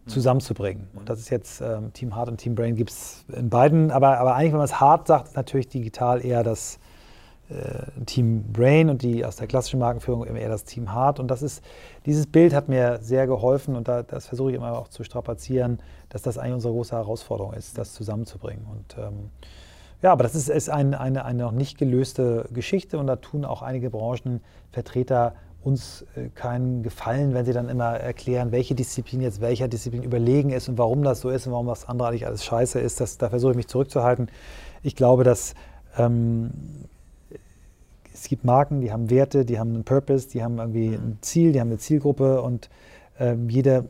[0.06, 0.88] zusammenzubringen.
[0.94, 4.18] Und das ist jetzt ähm, Team Heart und Team Brain gibt es in beiden, aber,
[4.18, 6.80] aber eigentlich, wenn man es hart sagt, ist natürlich digital eher das
[7.50, 11.20] äh, Team Brain und die aus der klassischen Markenführung eher das Team Heart.
[11.20, 11.62] Und das ist,
[12.06, 15.78] dieses Bild hat mir sehr geholfen und da, das versuche ich immer auch zu strapazieren,
[16.08, 18.66] dass das eigentlich unsere große Herausforderung ist, das zusammenzubringen.
[18.66, 19.30] Und ähm,
[20.02, 23.44] ja, aber das ist, ist ein, eine, eine noch nicht gelöste Geschichte und da tun
[23.44, 29.40] auch einige Branchenvertreter uns äh, keinen Gefallen, wenn sie dann immer erklären, welche Disziplin jetzt
[29.40, 32.44] welcher Disziplin überlegen ist und warum das so ist und warum das andere eigentlich alles
[32.44, 33.00] scheiße ist.
[33.00, 34.28] Das, da versuche ich mich zurückzuhalten.
[34.82, 35.54] Ich glaube, dass
[35.96, 36.50] ähm,
[38.12, 41.52] es gibt Marken, die haben Werte, die haben einen Purpose, die haben irgendwie ein Ziel,
[41.52, 42.68] die haben eine Zielgruppe und
[43.18, 43.84] ähm, jede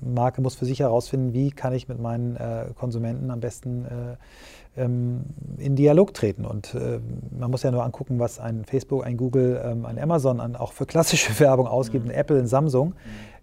[0.00, 4.16] Marke muss für sich herausfinden, wie kann ich mit meinen äh, Konsumenten am besten äh,
[4.76, 6.44] in Dialog treten.
[6.44, 7.00] Und äh,
[7.38, 10.72] man muss ja nur angucken, was ein Facebook, ein Google, ähm, ein Amazon an, auch
[10.72, 12.10] für klassische Werbung ausgibt, mhm.
[12.10, 12.88] ein Apple, ein Samsung.
[12.88, 12.94] Mhm.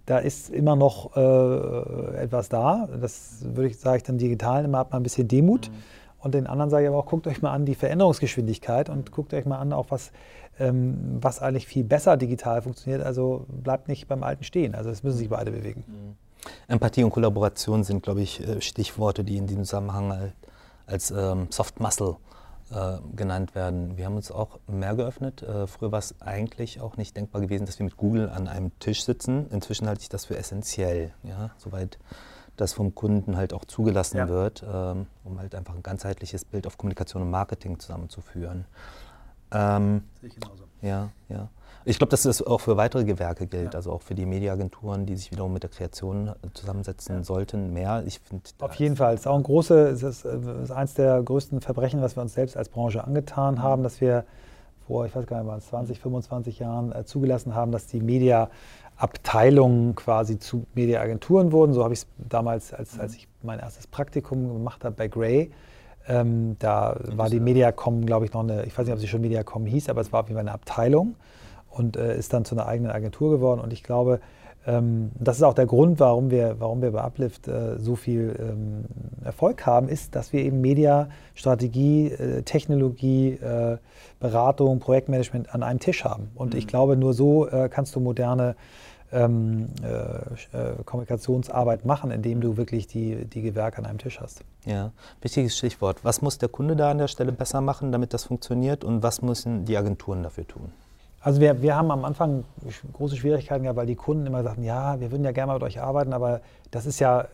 [0.05, 2.89] Da ist immer noch äh, etwas da.
[2.99, 5.69] Das würde ich, sage ich dann digital immer, hat man ein bisschen Demut.
[5.69, 5.75] Mhm.
[6.19, 9.34] Und den anderen sage ich aber auch, guckt euch mal an die Veränderungsgeschwindigkeit und guckt
[9.34, 10.11] euch mal an, auch was,
[10.59, 13.03] ähm, was eigentlich viel besser digital funktioniert.
[13.03, 14.75] Also bleibt nicht beim Alten stehen.
[14.75, 15.84] Also es müssen sich beide bewegen.
[16.67, 20.34] Empathie und Kollaboration sind, glaube ich, äh, Stichworte, die in diesem Zusammenhang halt
[20.91, 22.17] als ähm, Soft Muscle
[22.71, 23.97] äh, genannt werden.
[23.97, 25.41] Wir haben uns auch mehr geöffnet.
[25.41, 28.77] Äh, früher war es eigentlich auch nicht denkbar gewesen, dass wir mit Google an einem
[28.79, 29.49] Tisch sitzen.
[29.49, 31.97] Inzwischen halte ich das für essentiell, ja, soweit
[32.57, 34.29] das vom Kunden halt auch zugelassen ja.
[34.29, 38.65] wird, ähm, um halt einfach ein ganzheitliches Bild auf Kommunikation und Marketing zusammenzuführen.
[39.51, 40.63] Ähm, Sehe ich genauso.
[40.81, 41.49] Ja, ja.
[41.84, 43.77] Ich glaube, dass das auch für weitere Gewerke gilt, ja.
[43.77, 47.23] also auch für die Mediaagenturen, die sich wiederum mit der Kreation äh, zusammensetzen ja.
[47.23, 48.03] sollten, mehr.
[48.05, 49.15] Ich find, Auf jeden Fall.
[49.15, 52.34] Es ist auch ein großes, es ist, äh, eines der größten Verbrechen, was wir uns
[52.34, 53.63] selbst als Branche angetan mhm.
[53.63, 54.25] haben, dass wir
[54.88, 59.95] vor, ich weiß gar nicht mal, 20, 25 Jahren äh, zugelassen haben, dass die Mediaabteilungen
[59.95, 61.73] quasi zu Mediaagenturen wurden.
[61.73, 65.51] So habe ich es damals, als, als ich mein erstes Praktikum gemacht habe bei Gray,
[66.07, 69.21] ähm, da war die Mediacom, glaube ich, noch eine, ich weiß nicht, ob sie schon
[69.21, 71.15] Mediacom hieß, aber es war auf jeden Fall eine Abteilung
[71.72, 73.59] und äh, ist dann zu einer eigenen Agentur geworden.
[73.59, 74.19] Und ich glaube,
[74.67, 78.36] ähm, das ist auch der Grund, warum wir, warum wir bei Uplift äh, so viel
[78.39, 78.86] ähm,
[79.24, 83.78] Erfolg haben, ist, dass wir eben Media, Strategie, äh, Technologie, äh,
[84.19, 86.30] Beratung, Projektmanagement an einem Tisch haben.
[86.36, 86.59] Und mhm.
[86.59, 88.55] ich glaube, nur so äh, kannst du moderne
[89.11, 89.88] ähm, äh,
[90.57, 94.43] äh, Kommunikationsarbeit machen, indem du wirklich die, die Gewerke an einem Tisch hast.
[94.65, 94.91] Ja,
[95.22, 96.03] wichtiges Stichwort.
[96.03, 99.22] Was muss der Kunde da an der Stelle besser machen, damit das funktioniert und was
[99.22, 100.72] müssen die Agenturen dafür tun?
[101.22, 102.43] Also wir, wir haben am Anfang
[102.93, 105.63] große Schwierigkeiten gehabt, weil die Kunden immer sagten, ja, wir würden ja gerne mal mit
[105.63, 106.41] euch arbeiten, aber
[106.72, 107.28] das ist ja,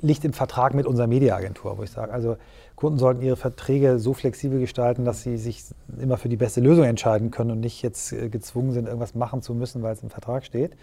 [0.00, 2.36] liegt im Vertrag mit unserer Mediaagentur, wo ich sage, also
[2.74, 5.64] Kunden sollten ihre Verträge so flexibel gestalten, dass sie sich
[6.00, 9.42] immer für die beste Lösung entscheiden können und nicht jetzt äh, gezwungen sind, irgendwas machen
[9.42, 10.76] zu müssen, weil es im Vertrag steht.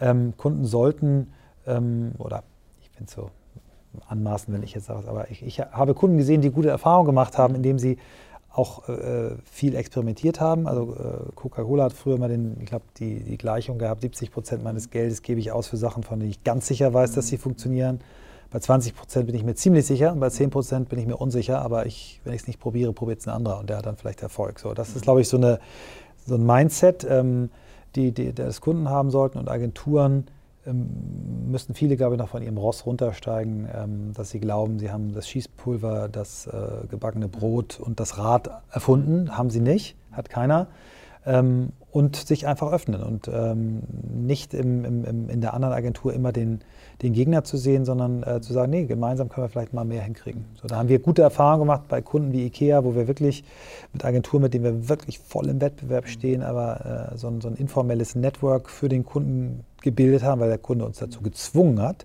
[0.00, 1.32] Ähm, Kunden sollten,
[1.66, 2.44] ähm, oder
[2.80, 3.30] ich es so
[4.08, 7.36] anmaßen, wenn ich jetzt sage, aber ich, ich habe Kunden gesehen, die gute Erfahrungen gemacht
[7.38, 7.98] haben, indem sie
[8.56, 10.66] auch äh, viel experimentiert haben.
[10.66, 14.64] Also äh, Coca-Cola hat früher mal den, ich glaube, die, die Gleichung gehabt, 70 Prozent
[14.64, 17.36] meines Geldes gebe ich aus für Sachen, von denen ich ganz sicher weiß, dass sie
[17.36, 18.00] funktionieren.
[18.50, 21.60] Bei 20 Prozent bin ich mir ziemlich sicher, bei 10 Prozent bin ich mir unsicher,
[21.60, 23.96] aber ich, wenn ich es nicht probiere, probiert es ein anderer und der hat dann
[23.96, 24.58] vielleicht Erfolg.
[24.58, 25.58] So, das ist, glaube ich, so, eine,
[26.26, 27.50] so ein Mindset, ähm,
[27.94, 30.28] die, die das Kunden haben sollten und Agenturen
[30.66, 34.90] ähm, müssen viele, glaube ich, noch von ihrem Ross runtersteigen, ähm, dass sie glauben, sie
[34.90, 39.36] haben das Schießpulver, das äh, gebackene Brot und das Rad erfunden.
[39.36, 40.68] Haben sie nicht, hat keiner.
[41.24, 46.60] Ähm, und sich einfach öffnen und nicht im, im, in der anderen Agentur immer den,
[47.02, 50.02] den Gegner zu sehen, sondern äh, zu sagen, nee, gemeinsam können wir vielleicht mal mehr
[50.02, 50.46] hinkriegen.
[50.60, 53.44] So, da haben wir gute Erfahrungen gemacht bei Kunden wie IKEA, wo wir wirklich
[53.92, 57.48] mit Agenturen, mit denen wir wirklich voll im Wettbewerb stehen, aber äh, so, ein, so
[57.48, 62.04] ein informelles Network für den Kunden gebildet haben, weil der Kunde uns dazu gezwungen hat.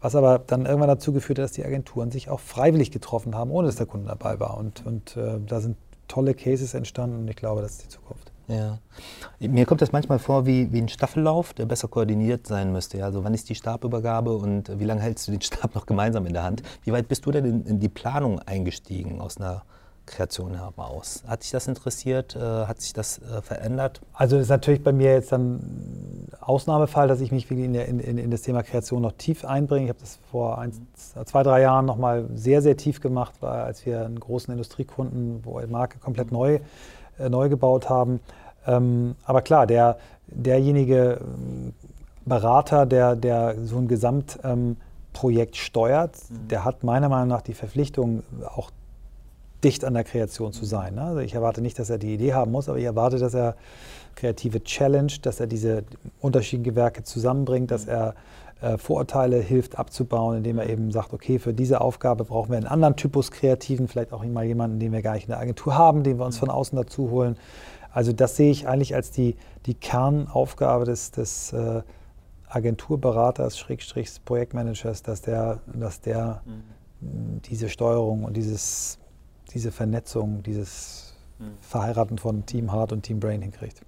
[0.00, 3.50] Was aber dann irgendwann dazu geführt hat, dass die Agenturen sich auch freiwillig getroffen haben,
[3.50, 4.58] ohne dass der Kunde dabei war.
[4.58, 5.76] Und, und äh, da sind
[6.08, 8.32] tolle Cases entstanden und ich glaube, das ist die Zukunft.
[8.48, 8.78] Ja.
[9.38, 13.02] Mir kommt das manchmal vor wie, wie ein Staffellauf, der besser koordiniert sein müsste.
[13.04, 16.34] Also wann ist die Stabübergabe und wie lange hältst du den Stab noch gemeinsam in
[16.34, 16.62] der Hand?
[16.84, 19.62] Wie weit bist du denn in, in die Planung eingestiegen aus einer
[20.06, 21.22] Kreation heraus.
[21.26, 22.36] Hat sich das interessiert?
[22.36, 24.00] Äh, hat sich das äh, verändert?
[24.12, 28.42] Also ist natürlich bei mir jetzt dann Ausnahmefall, dass ich mich in, in, in, das
[28.42, 29.84] Thema Kreation noch tief einbringe.
[29.84, 33.60] Ich habe das vor ein, zwei, drei Jahren noch mal sehr, sehr tief gemacht, weil
[33.60, 36.38] als wir einen großen Industriekunden, wo die Marke komplett mhm.
[36.38, 36.58] neu,
[37.18, 38.20] äh, neu gebaut haben.
[38.66, 41.74] Ähm, aber klar, der, derjenige ähm,
[42.24, 46.48] Berater, der, der so ein Gesamtprojekt ähm, steuert, mhm.
[46.48, 48.22] der hat meiner Meinung nach die Verpflichtung,
[48.54, 48.70] auch
[49.64, 50.94] dicht an der Kreation zu sein.
[50.94, 51.02] Ne?
[51.02, 53.56] Also ich erwarte nicht, dass er die Idee haben muss, aber ich erwarte, dass er
[54.14, 55.84] kreative Challenge, dass er diese
[56.20, 58.14] unterschiedlichen Werke zusammenbringt, dass er
[58.60, 62.66] äh, Vorurteile hilft abzubauen, indem er eben sagt, okay, für diese Aufgabe brauchen wir einen
[62.66, 66.02] anderen Typus Kreativen, vielleicht auch mal jemanden, den wir gar nicht in der Agentur haben,
[66.02, 67.36] den wir uns von außen dazu holen.
[67.92, 69.36] Also das sehe ich eigentlich als die,
[69.66, 71.82] die Kernaufgabe des, des äh,
[72.48, 77.42] Agenturberaters, Schrägstrichs Projektmanagers, dass der, dass der mhm.
[77.42, 78.98] diese Steuerung und dieses,
[79.54, 81.52] diese Vernetzung, dieses mhm.
[81.60, 83.82] Verheiraten von Team Heart und Team Brain hinkriegt.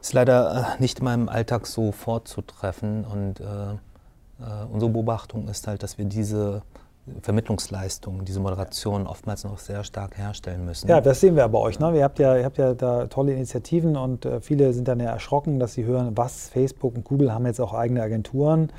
[0.00, 3.76] Ist leider äh, nicht in meinem Alltag so vorzutreffen und äh, äh,
[4.70, 6.62] unsere Beobachtung ist halt, dass wir diese
[7.22, 10.88] Vermittlungsleistung, diese Moderation oftmals noch sehr stark herstellen müssen.
[10.88, 11.78] Ja, das sehen wir bei euch.
[11.78, 11.96] Ne?
[11.96, 15.10] Ihr, habt ja, ihr habt ja da tolle Initiativen und äh, viele sind dann ja
[15.10, 18.70] erschrocken, dass sie hören, was, Facebook und Google haben jetzt auch eigene Agenturen.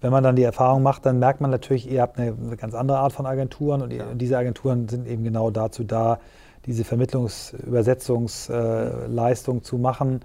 [0.00, 2.98] Wenn man dann die Erfahrung macht, dann merkt man natürlich, ihr habt eine, ganz andere
[2.98, 4.06] Art von Agenturen und, ja.
[4.06, 6.20] und, diese Agenturen sind eben genau dazu da,
[6.66, 10.20] diese Vermittlungs-, Übersetzungsleistung äh, zu machen.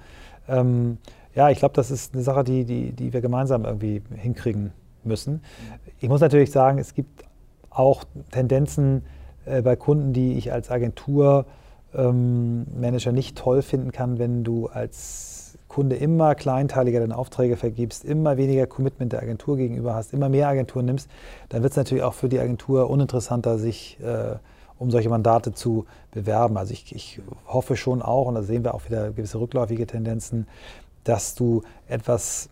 [0.48, 0.98] Ähm,
[1.36, 4.72] ja, ich glaube, das ist eine Sache, die, die, die wir gemeinsam irgendwie hinkriegen
[5.04, 5.42] müssen.
[6.00, 7.24] Ich muss natürlich sagen, es gibt
[7.70, 9.04] auch Tendenzen
[9.46, 11.46] äh, bei Kunden, die ich als Agenturmanager
[11.96, 15.43] ähm, nicht toll finden kann, wenn du als
[15.74, 20.48] Kunde immer kleinteiliger deine Aufträge vergibst, immer weniger Commitment der Agentur gegenüber hast, immer mehr
[20.48, 21.10] Agenturen nimmst,
[21.50, 24.36] dann wird es natürlich auch für die Agentur uninteressanter, sich äh,
[24.78, 26.58] um solche Mandate zu bewerben.
[26.58, 30.46] Also ich, ich hoffe schon auch, und da sehen wir auch wieder gewisse rückläufige Tendenzen,
[31.06, 32.50] dass du etwas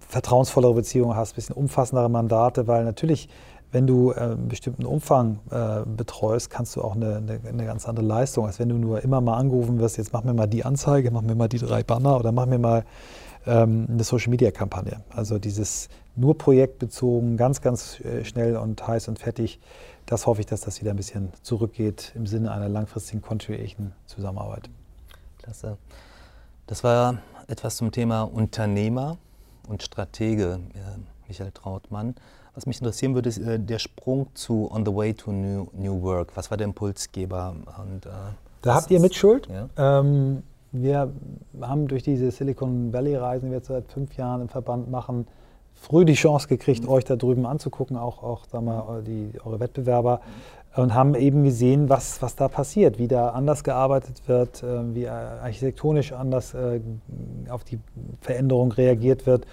[0.00, 3.28] vertrauensvollere Beziehungen hast, ein bisschen umfassendere Mandate, weil natürlich
[3.70, 7.86] wenn du äh, einen bestimmten Umfang äh, betreust, kannst du auch eine, eine, eine, ganz
[7.88, 10.64] andere Leistung, als wenn du nur immer mal angerufen wirst, jetzt mach mir mal die
[10.64, 12.84] Anzeige, mach mir mal die drei Banner oder mach mir mal
[13.46, 15.00] ähm, eine Social-Media-Kampagne.
[15.14, 19.60] Also dieses nur projektbezogen, ganz, ganz äh, schnell und heiß und fertig,
[20.06, 24.70] das hoffe ich, dass das wieder ein bisschen zurückgeht im Sinne einer langfristigen continuation Zusammenarbeit.
[25.38, 25.76] Klasse.
[26.66, 29.18] Das war etwas zum Thema Unternehmer
[29.68, 30.78] und Stratege, äh,
[31.28, 32.14] Michael Trautmann.
[32.58, 36.02] Was mich interessieren würde, ist äh, der Sprung zu On the Way to New, New
[36.02, 36.36] Work.
[36.36, 37.54] Was war der Impulsgeber?
[37.80, 38.08] Und, äh,
[38.62, 39.48] da habt ihr Mitschuld.
[39.48, 40.00] Ja?
[40.00, 40.42] Ähm,
[40.72, 41.12] wir
[41.60, 45.28] haben durch diese Silicon Valley-Reisen, die wir jetzt seit fünf Jahren im Verband machen,
[45.76, 46.88] früh die Chance gekriegt, mhm.
[46.88, 50.20] euch da drüben anzugucken, auch, auch sag mal, die, eure Wettbewerber.
[50.74, 55.08] Und haben eben gesehen, was, was da passiert, wie da anders gearbeitet wird, äh, wie
[55.08, 56.80] architektonisch anders äh,
[57.50, 57.78] auf die
[58.20, 59.46] Veränderung reagiert wird.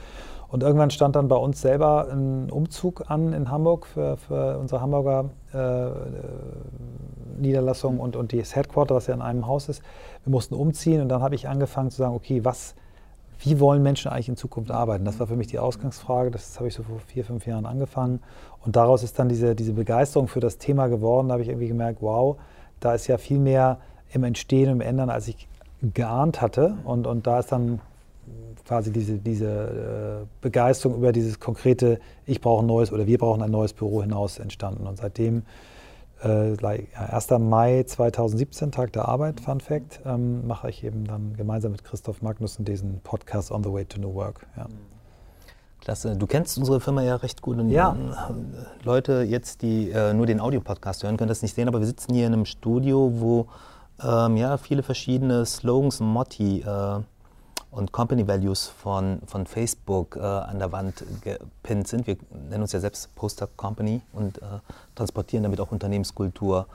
[0.47, 4.81] Und irgendwann stand dann bei uns selber ein Umzug an in Hamburg für, für unsere
[4.81, 5.89] Hamburger äh,
[7.39, 9.81] Niederlassung und, und das Headquarter, was ja in einem Haus ist.
[10.23, 12.75] Wir mussten umziehen und dann habe ich angefangen zu sagen, okay, was,
[13.39, 15.05] wie wollen Menschen eigentlich in Zukunft arbeiten?
[15.05, 16.31] Das war für mich die Ausgangsfrage.
[16.31, 18.21] Das habe ich so vor vier, fünf Jahren angefangen.
[18.65, 21.27] Und daraus ist dann diese, diese Begeisterung für das Thema geworden.
[21.27, 22.37] Da habe ich irgendwie gemerkt, wow,
[22.79, 23.79] da ist ja viel mehr
[24.11, 25.47] im Entstehen und im Ändern, als ich
[25.81, 26.75] geahnt hatte.
[26.85, 27.81] Und, und da ist dann
[28.65, 33.41] quasi diese, diese äh, Begeisterung über dieses konkrete, ich brauche ein neues oder wir brauchen
[33.41, 34.87] ein neues Büro hinaus entstanden.
[34.87, 35.43] Und seitdem,
[36.23, 37.39] äh, 1.
[37.39, 42.21] Mai 2017, Tag der Arbeit, Fun Fact, ähm, mache ich eben dann gemeinsam mit Christoph
[42.21, 44.47] Magnussen diesen Podcast On the Way to New Work.
[44.57, 44.67] Ja.
[45.81, 46.15] Klasse.
[46.15, 47.59] Du kennst unsere Firma ja recht gut.
[47.59, 47.95] Und ja.
[47.95, 51.85] Äh, Leute jetzt, die äh, nur den Audio-Podcast hören, können das nicht sehen, aber wir
[51.85, 53.47] sitzen hier in einem Studio, wo
[54.03, 56.99] ähm, ja, viele verschiedene Slogans und Motti äh,
[57.75, 62.07] und Company Values von, von Facebook äh, an der Wand gepinnt sind.
[62.07, 62.15] Wir
[62.49, 64.45] nennen uns ja selbst Poster Company und äh,
[64.95, 66.67] transportieren damit auch Unternehmenskultur.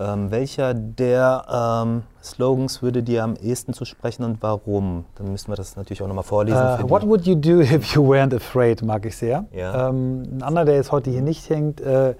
[0.00, 5.04] Ähm, welcher der ähm, Slogans würde dir am ehesten zu sprechen und warum?
[5.16, 6.58] Dann müssen wir das natürlich auch nochmal vorlesen.
[6.58, 9.46] Uh, what would you do if you weren't afraid, mag ich sehr.
[9.52, 9.88] Ja.
[9.88, 12.14] Ähm, ein anderer, der jetzt heute hier nicht hängt, äh,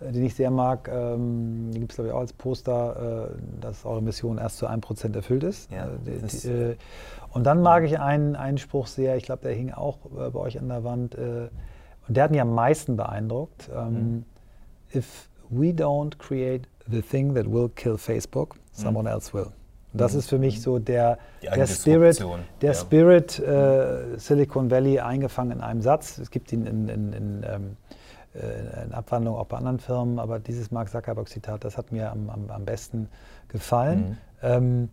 [0.00, 4.02] den ich sehr mag, ähm, gibt es glaube ich auch als Poster, äh, dass eure
[4.02, 5.70] Mission erst zu 1% erfüllt ist.
[5.70, 6.76] Ja, äh, die,
[7.32, 10.40] und dann mag ich einen, einen Spruch sehr, ich glaube, der hing auch äh, bei
[10.40, 11.48] euch an der Wand, äh,
[12.08, 13.70] und der hat mich am meisten beeindruckt.
[13.74, 14.24] Ähm, mhm.
[14.94, 19.14] If we don't create the thing that will kill Facebook, someone mhm.
[19.14, 19.52] else will.
[19.92, 20.18] Und das mhm.
[20.18, 22.18] ist für mich so der, der Spirit,
[22.60, 22.74] der ja.
[22.74, 26.18] Spirit äh, Silicon Valley eingefangen in einem Satz.
[26.18, 27.76] Es gibt ihn in, in, in, ähm,
[28.34, 32.30] äh, in Abwandlung auch bei anderen Firmen, aber dieses Mark Zuckerberg-Zitat, das hat mir am,
[32.30, 33.08] am, am besten
[33.48, 34.00] gefallen.
[34.00, 34.16] Mhm.
[34.42, 34.88] Ähm,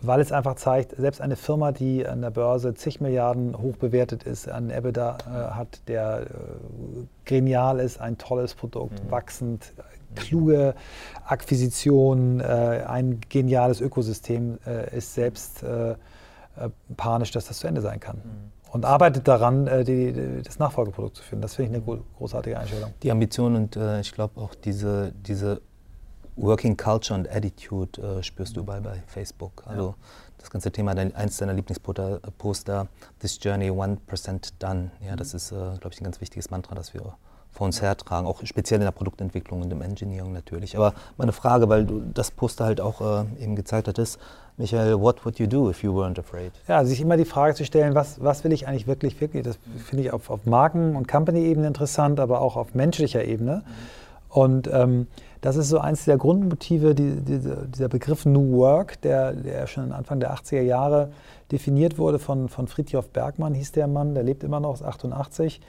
[0.00, 4.22] weil es einfach zeigt, selbst eine Firma, die an der Börse zig Milliarden hoch bewertet
[4.22, 6.24] ist, einen EBITDA äh, hat, der äh,
[7.24, 9.10] genial ist, ein tolles Produkt, mhm.
[9.10, 9.72] wachsend,
[10.14, 10.74] kluge
[11.26, 15.96] Akquisition, äh, ein geniales Ökosystem, äh, ist selbst äh, äh,
[16.96, 18.16] panisch, dass das zu Ende sein kann.
[18.16, 18.52] Mhm.
[18.70, 21.40] Und arbeitet daran, die, die, das Nachfolgeprodukt zu finden.
[21.40, 22.92] Das finde ich eine großartige Einstellung.
[23.02, 25.62] Die Ambition und ich glaube auch diese, diese
[26.40, 29.62] Working Culture und Attitude äh, spürst du überall bei Facebook.
[29.66, 29.94] Also ja.
[30.38, 32.88] das ganze Thema, dein, eins deiner Lieblingsposter,
[33.20, 34.90] This Journey 1% Done.
[35.04, 37.14] Ja, das ist, äh, glaube ich, ein ganz wichtiges Mantra, das wir
[37.50, 40.76] vor uns hertragen, auch speziell in der Produktentwicklung und im Engineering natürlich.
[40.76, 44.18] Aber meine Frage, weil du das Poster halt auch äh, eben gezeigt hattest,
[44.56, 46.52] Michael, what would you do if you weren't afraid?
[46.66, 49.44] Ja, sich immer die Frage zu stellen, was, was will ich eigentlich wirklich, wirklich?
[49.44, 53.62] Das finde ich auf, auf Marken- und Company-Ebene interessant, aber auch auf menschlicher Ebene.
[54.28, 55.06] Und ähm,
[55.40, 59.92] das ist so eins der Grundmotive, die, die, dieser Begriff New Work, der, der schon
[59.92, 61.10] Anfang der 80er Jahre
[61.52, 65.60] definiert wurde von, von Friedhof Bergmann, hieß der Mann, der lebt immer noch, ist 88.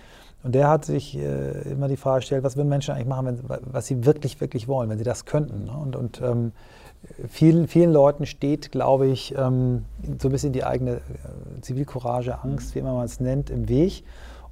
[0.42, 3.60] Und der hat sich äh, immer die Frage gestellt, was würden Menschen eigentlich machen, wenn,
[3.62, 5.66] was sie wirklich, wirklich wollen, wenn sie das könnten.
[5.66, 5.72] Ne?
[5.72, 6.54] Und, und ähm,
[7.28, 9.86] vielen, vielen Leuten steht, glaube ich, ähm,
[10.20, 14.04] so ein bisschen die eigene äh, Zivilcourage, Angst, wie immer man es nennt, im Weg.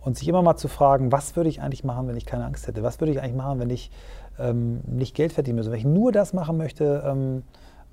[0.02, 2.68] Und sich immer mal zu fragen, was würde ich eigentlich machen, wenn ich keine Angst
[2.68, 2.84] hätte?
[2.84, 3.92] Was würde ich eigentlich machen, wenn ich
[4.40, 5.72] ähm, nicht Geld verdienen müsste?
[5.72, 7.44] Wenn ich nur das machen möchte, ähm,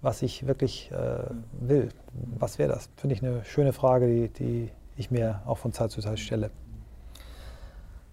[0.02, 1.24] was ich wirklich äh,
[1.60, 1.88] will?
[2.38, 2.90] Was wäre das?
[2.96, 6.50] Finde ich eine schöne Frage, die, die ich mir auch von Zeit zu Zeit stelle.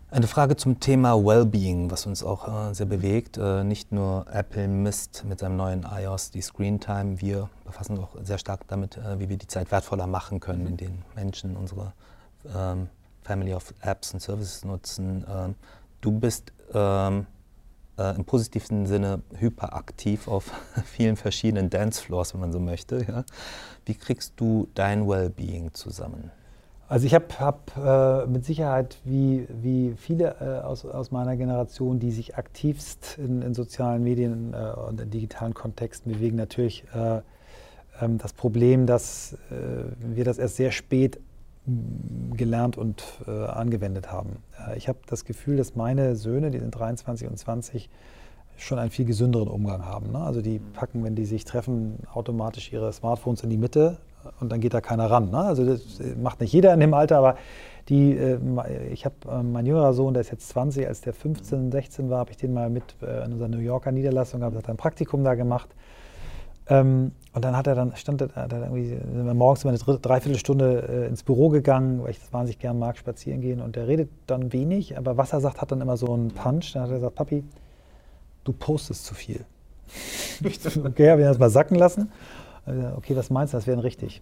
[0.10, 3.38] Eine Frage zum Thema Wellbeing, was uns auch äh, sehr bewegt.
[3.38, 8.02] Äh, nicht nur Apple misst mit seinem neuen iOS die Screen Time, wir befassen uns
[8.02, 11.56] auch sehr stark damit, äh, wie wir die Zeit wertvoller machen können, in denen Menschen
[11.56, 11.94] unsere
[12.54, 12.90] ähm,
[13.24, 15.26] Family of Apps und Services nutzen.
[15.30, 15.56] Ähm,
[16.02, 17.26] du bist ähm,
[18.02, 20.52] äh, im positivsten Sinne hyperaktiv auf
[20.86, 23.06] vielen verschiedenen Dancefloors, wenn man so möchte.
[23.08, 23.24] Ja?
[23.86, 26.32] Wie kriegst du dein Wellbeing zusammen?
[26.88, 32.00] Also ich habe hab, äh, mit Sicherheit wie, wie viele äh, aus, aus meiner Generation,
[32.00, 37.22] die sich aktivst in, in sozialen Medien äh, und in digitalen Kontexten bewegen, natürlich äh,
[38.02, 39.56] ähm, das Problem, dass äh,
[40.00, 41.22] wir das erst sehr spät
[42.36, 44.38] gelernt und äh, angewendet haben.
[44.76, 47.90] ich habe das Gefühl, dass meine Söhne, die sind 23 und 20,
[48.58, 50.12] schon einen viel gesünderen Umgang haben.
[50.12, 50.20] Ne?
[50.20, 53.98] Also die packen, wenn die sich treffen, automatisch ihre Smartphones in die Mitte
[54.40, 55.32] und dann geht da keiner ran.
[55.32, 55.38] Ne?
[55.38, 57.38] Also das macht nicht jeder in dem Alter, aber
[57.90, 58.38] die, äh,
[58.92, 62.20] ich habe äh, mein jüngerer Sohn, der ist jetzt 20, als der 15, 16 war,
[62.20, 65.36] habe ich den mal mit äh, in unserer New Yorker Niederlassung hat ein Praktikum da
[65.36, 65.70] gemacht.
[66.68, 69.72] Ähm, und dann hat er dann, stand er, hat er irgendwie, sind wir morgens immer
[69.72, 73.62] eine Dreiviertelstunde äh, ins Büro gegangen, weil ich das wahnsinnig gern mag, spazieren gehen.
[73.62, 76.74] Und der redet dann wenig, aber was er sagt, hat dann immer so einen Punch.
[76.74, 77.44] Dann hat er gesagt, Papi,
[78.44, 79.46] du postest zu viel.
[80.44, 82.12] okay, habe ihn erst mal sacken lassen.
[82.98, 84.22] Okay, was meinst du, das wäre richtig?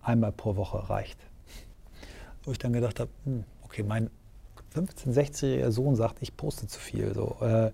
[0.00, 1.18] Einmal pro Woche reicht.
[2.44, 4.10] Wo ich dann gedacht habe, hm, okay, mein
[4.74, 7.14] 15-, 16-jähriger Sohn sagt, ich poste zu viel.
[7.14, 7.72] So, äh,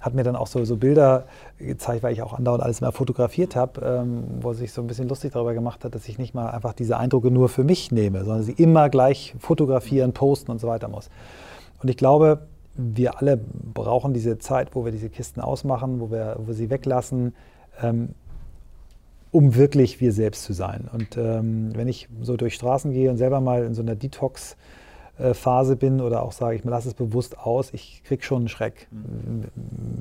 [0.00, 1.26] hat mir dann auch so, so Bilder
[1.58, 5.08] gezeigt, weil ich auch andauernd alles mal fotografiert habe, ähm, wo sich so ein bisschen
[5.08, 8.24] lustig darüber gemacht hat, dass ich nicht mal einfach diese Eindrücke nur für mich nehme,
[8.24, 11.10] sondern sie immer gleich fotografieren, posten und so weiter muss.
[11.82, 16.36] Und ich glaube, wir alle brauchen diese Zeit, wo wir diese Kisten ausmachen, wo wir,
[16.38, 17.34] wo wir sie weglassen,
[17.82, 18.10] ähm,
[19.32, 20.88] um wirklich wir selbst zu sein.
[20.92, 24.56] Und ähm, wenn ich so durch Straßen gehe und selber mal in so einer Detox-
[25.34, 28.88] Phase bin oder auch sage, ich lasse es bewusst aus, ich kriege schon einen Schreck,
[28.90, 29.44] mhm.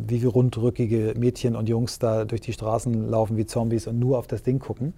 [0.08, 4.18] wie wir rundrückige Mädchen und Jungs da durch die Straßen laufen wie Zombies und nur
[4.18, 4.94] auf das Ding gucken.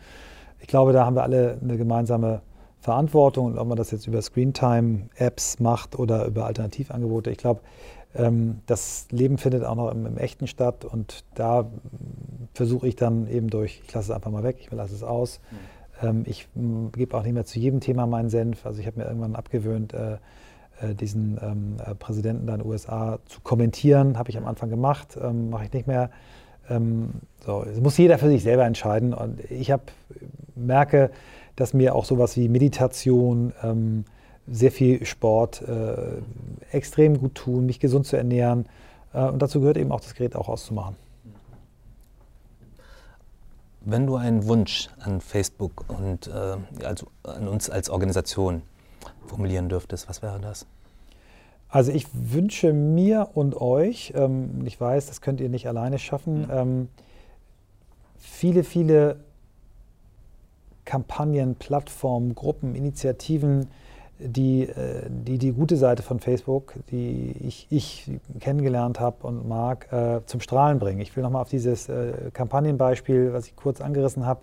[0.59, 2.41] Ich glaube, da haben wir alle eine gemeinsame
[2.81, 7.31] Verantwortung und ob man das jetzt über Screentime-Apps macht oder über Alternativangebote.
[7.31, 7.61] Ich glaube,
[8.15, 11.69] ähm, das Leben findet auch noch im, im Echten statt und da
[12.53, 15.39] versuche ich dann eben durch, ich lasse es einfach mal weg, ich lasse es aus.
[15.51, 15.57] Mhm.
[16.01, 16.47] Ähm, ich
[16.93, 18.65] gebe auch nicht mehr zu jedem Thema meinen Senf.
[18.65, 20.13] Also ich habe mir irgendwann abgewöhnt, äh,
[20.81, 24.17] äh, diesen ähm, äh, Präsidenten da in den USA zu kommentieren.
[24.17, 26.09] Habe ich am Anfang gemacht, ähm, mache ich nicht mehr.
[27.43, 29.15] So, das muss jeder für sich selber entscheiden.
[29.15, 29.91] Und ich hab,
[30.55, 31.09] merke,
[31.55, 33.53] dass mir auch sowas wie Meditation,
[34.45, 35.63] sehr viel Sport
[36.71, 38.67] extrem gut tun, mich gesund zu ernähren.
[39.13, 40.95] Äh, und dazu gehört eben auch das Gerät auch auszumachen.
[43.91, 48.61] Wenn du einen Wunsch an Facebook und äh, also an uns als Organisation
[49.25, 50.67] formulieren dürftest, was wäre das?
[51.69, 56.41] Also ich wünsche mir und euch, ähm, ich weiß, das könnt ihr nicht alleine schaffen,
[56.41, 56.51] mhm.
[56.51, 56.89] ähm,
[58.17, 59.17] viele, viele
[60.85, 63.67] Kampagnen, Plattformen, Gruppen, Initiativen,
[64.19, 69.91] die, äh, die die gute Seite von Facebook, die ich, ich kennengelernt habe und mag,
[69.91, 70.99] äh, zum Strahlen bringen.
[70.99, 74.41] Ich will nochmal auf dieses äh, Kampagnenbeispiel, was ich kurz angerissen habe.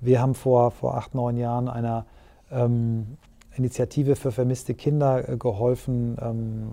[0.00, 2.06] Wir haben vor, vor acht, neun Jahren einer
[2.50, 3.18] ähm,
[3.56, 6.72] Initiative für vermisste Kinder äh, geholfen, ähm,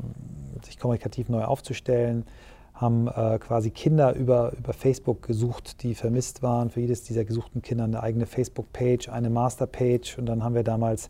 [0.63, 2.25] sich kommunikativ neu aufzustellen,
[2.73, 6.69] haben äh, quasi Kinder über, über Facebook gesucht, die vermisst waren.
[6.69, 11.09] Für jedes dieser gesuchten Kinder eine eigene Facebook-Page, eine Master-Page und dann haben wir damals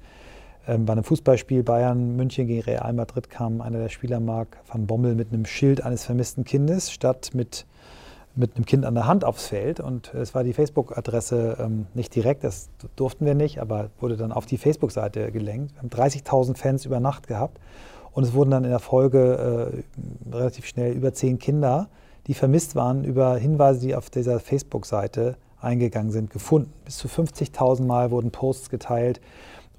[0.68, 4.88] ähm, bei einem Fußballspiel Bayern München gegen Real Madrid kam einer der Spieler, Marc van
[4.88, 7.66] Bommel, mit einem Schild eines vermissten Kindes, statt mit
[8.36, 12.14] mit einem Kind an der Hand aufs Feld und es war die Facebook-Adresse ähm, nicht
[12.14, 15.74] direkt, das durften wir nicht, aber wurde dann auf die Facebook-Seite gelenkt.
[15.76, 17.60] Wir haben 30.000 Fans über Nacht gehabt
[18.12, 19.84] und es wurden dann in der Folge
[20.32, 21.88] äh, relativ schnell über zehn Kinder,
[22.28, 26.74] die vermisst waren, über Hinweise, die auf dieser Facebook-Seite eingegangen sind, gefunden.
[26.84, 29.22] Bis zu 50.000 Mal wurden Posts geteilt.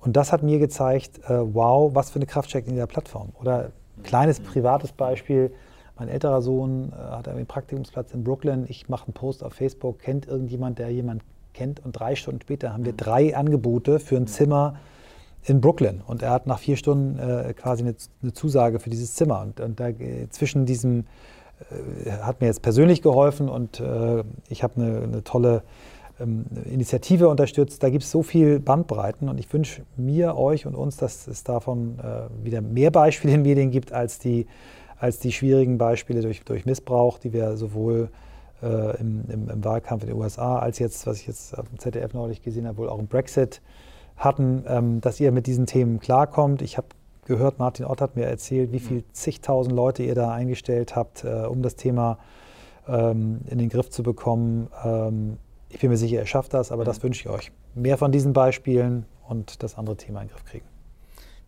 [0.07, 3.30] Und das hat mir gezeigt, äh, wow, was für eine Kraft steckt in dieser Plattform.
[3.40, 5.52] Oder ein kleines privates Beispiel.
[5.98, 8.66] Mein älterer Sohn äh, hat einen Praktikumsplatz in Brooklyn.
[8.68, 11.22] Ich mache einen Post auf Facebook, kennt irgendjemand, der jemand
[11.54, 11.84] kennt.
[11.84, 14.76] Und drei Stunden später haben wir drei Angebote für ein Zimmer
[15.42, 16.02] in Brooklyn.
[16.07, 19.40] Und er hat nach vier Stunden äh, quasi eine, eine, Zusage für dieses Zimmer.
[19.40, 19.88] Und, und da,
[20.30, 21.04] zwischen diesem
[22.20, 23.82] hat mir jetzt persönlich geholfen und
[24.50, 25.62] ich habe eine, eine, tolle
[26.19, 27.83] Initiative unterstützt.
[27.83, 31.45] Da gibt es so viel Bandbreiten und ich wünsche mir, euch und uns, dass es
[31.45, 34.47] davon äh, wieder mehr Beispiele in Medien gibt als die,
[34.99, 38.09] als die schwierigen Beispiele durch, durch Missbrauch, die wir sowohl
[38.62, 41.79] äh, im, im, im, Wahlkampf in den USA als jetzt, was ich jetzt auf dem
[41.79, 43.61] ZDF neulich gesehen habe, wohl auch im Brexit
[44.17, 46.62] hatten, ähm, dass ihr mit diesen Themen klarkommt.
[46.62, 46.89] Ich habe
[47.27, 51.45] gehört, Martin Ott hat mir erzählt, wie viel zigtausend Leute ihr da eingestellt habt, äh,
[51.45, 52.19] um das Thema
[52.89, 54.69] ähm, in den Griff zu bekommen.
[54.83, 55.37] Ähm,
[55.69, 56.87] ich bin mir sicher, ihr schafft das, aber mhm.
[56.87, 57.53] das wünsche ich euch.
[57.75, 60.67] Mehr von diesen Beispielen und das andere Thema in den Griff kriegen.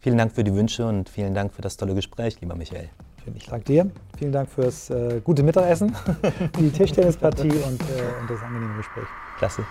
[0.00, 2.88] Vielen Dank für die Wünsche und vielen Dank für das tolle Gespräch, lieber Michael.
[3.36, 3.90] Ich danke dir.
[4.16, 5.94] Vielen Dank fürs äh, gute Mittagessen,
[6.58, 9.04] die Tischtennispartie und, äh, und das angenehme Gespräch.
[9.36, 9.64] Klasse.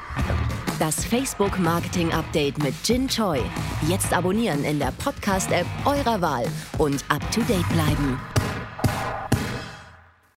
[0.80, 3.40] Das Facebook Marketing Update mit Jin Choi.
[3.88, 6.46] Jetzt abonnieren in der Podcast-App eurer Wahl
[6.78, 8.20] und up to date bleiben.